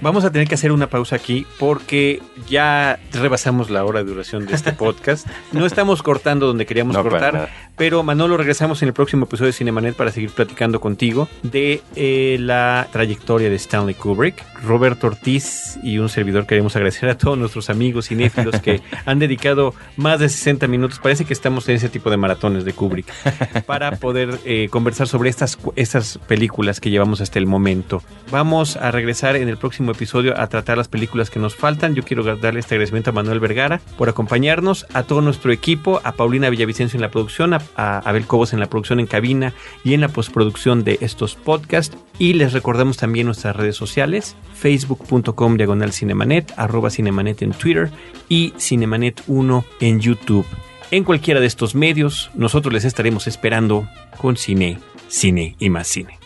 [0.00, 4.44] Vamos a tener que hacer una pausa aquí porque ya rebasamos la hora de duración
[4.44, 5.26] de este podcast.
[5.52, 7.48] No estamos cortando donde queríamos No, cortar.
[7.76, 12.36] Pero Manolo regresamos en el próximo episodio de Cinemanet para seguir platicando contigo de eh,
[12.40, 14.44] la trayectoria de Stanley Kubrick.
[14.62, 19.74] Roberto Ortiz y un servidor queremos agradecer a todos nuestros amigos cinéfilos que han dedicado
[19.96, 20.98] más de 60 minutos.
[20.98, 23.12] Parece que estamos en ese tipo de maratones de Kubrick
[23.66, 28.02] para poder eh, conversar sobre estas, estas películas que llevamos hasta el momento.
[28.30, 31.94] Vamos a regresar en el próximo episodio a tratar las películas que nos faltan.
[31.94, 36.12] Yo quiero darle este agradecimiento a Manuel Vergara por acompañarnos, a todo nuestro equipo, a
[36.12, 39.54] Paulina Villavicencio en la producción, a, a Abel Cobos en la producción en cabina
[39.84, 41.96] y en la postproducción de estos podcasts.
[42.18, 47.90] Y les recordamos también nuestras redes sociales, facebook.com diagonal cinemanet, arroba cinemanet en Twitter
[48.28, 50.46] y cinemanet1 en YouTube.
[50.90, 53.88] En cualquiera de estos medios, nosotros les estaremos esperando
[54.18, 54.78] con cine,
[55.08, 56.18] cine y más cine.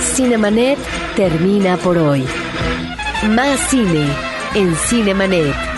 [0.00, 0.78] Cinemanet
[1.14, 2.24] termina por hoy.
[3.30, 4.06] Más cine
[4.54, 5.77] en Cinemanet.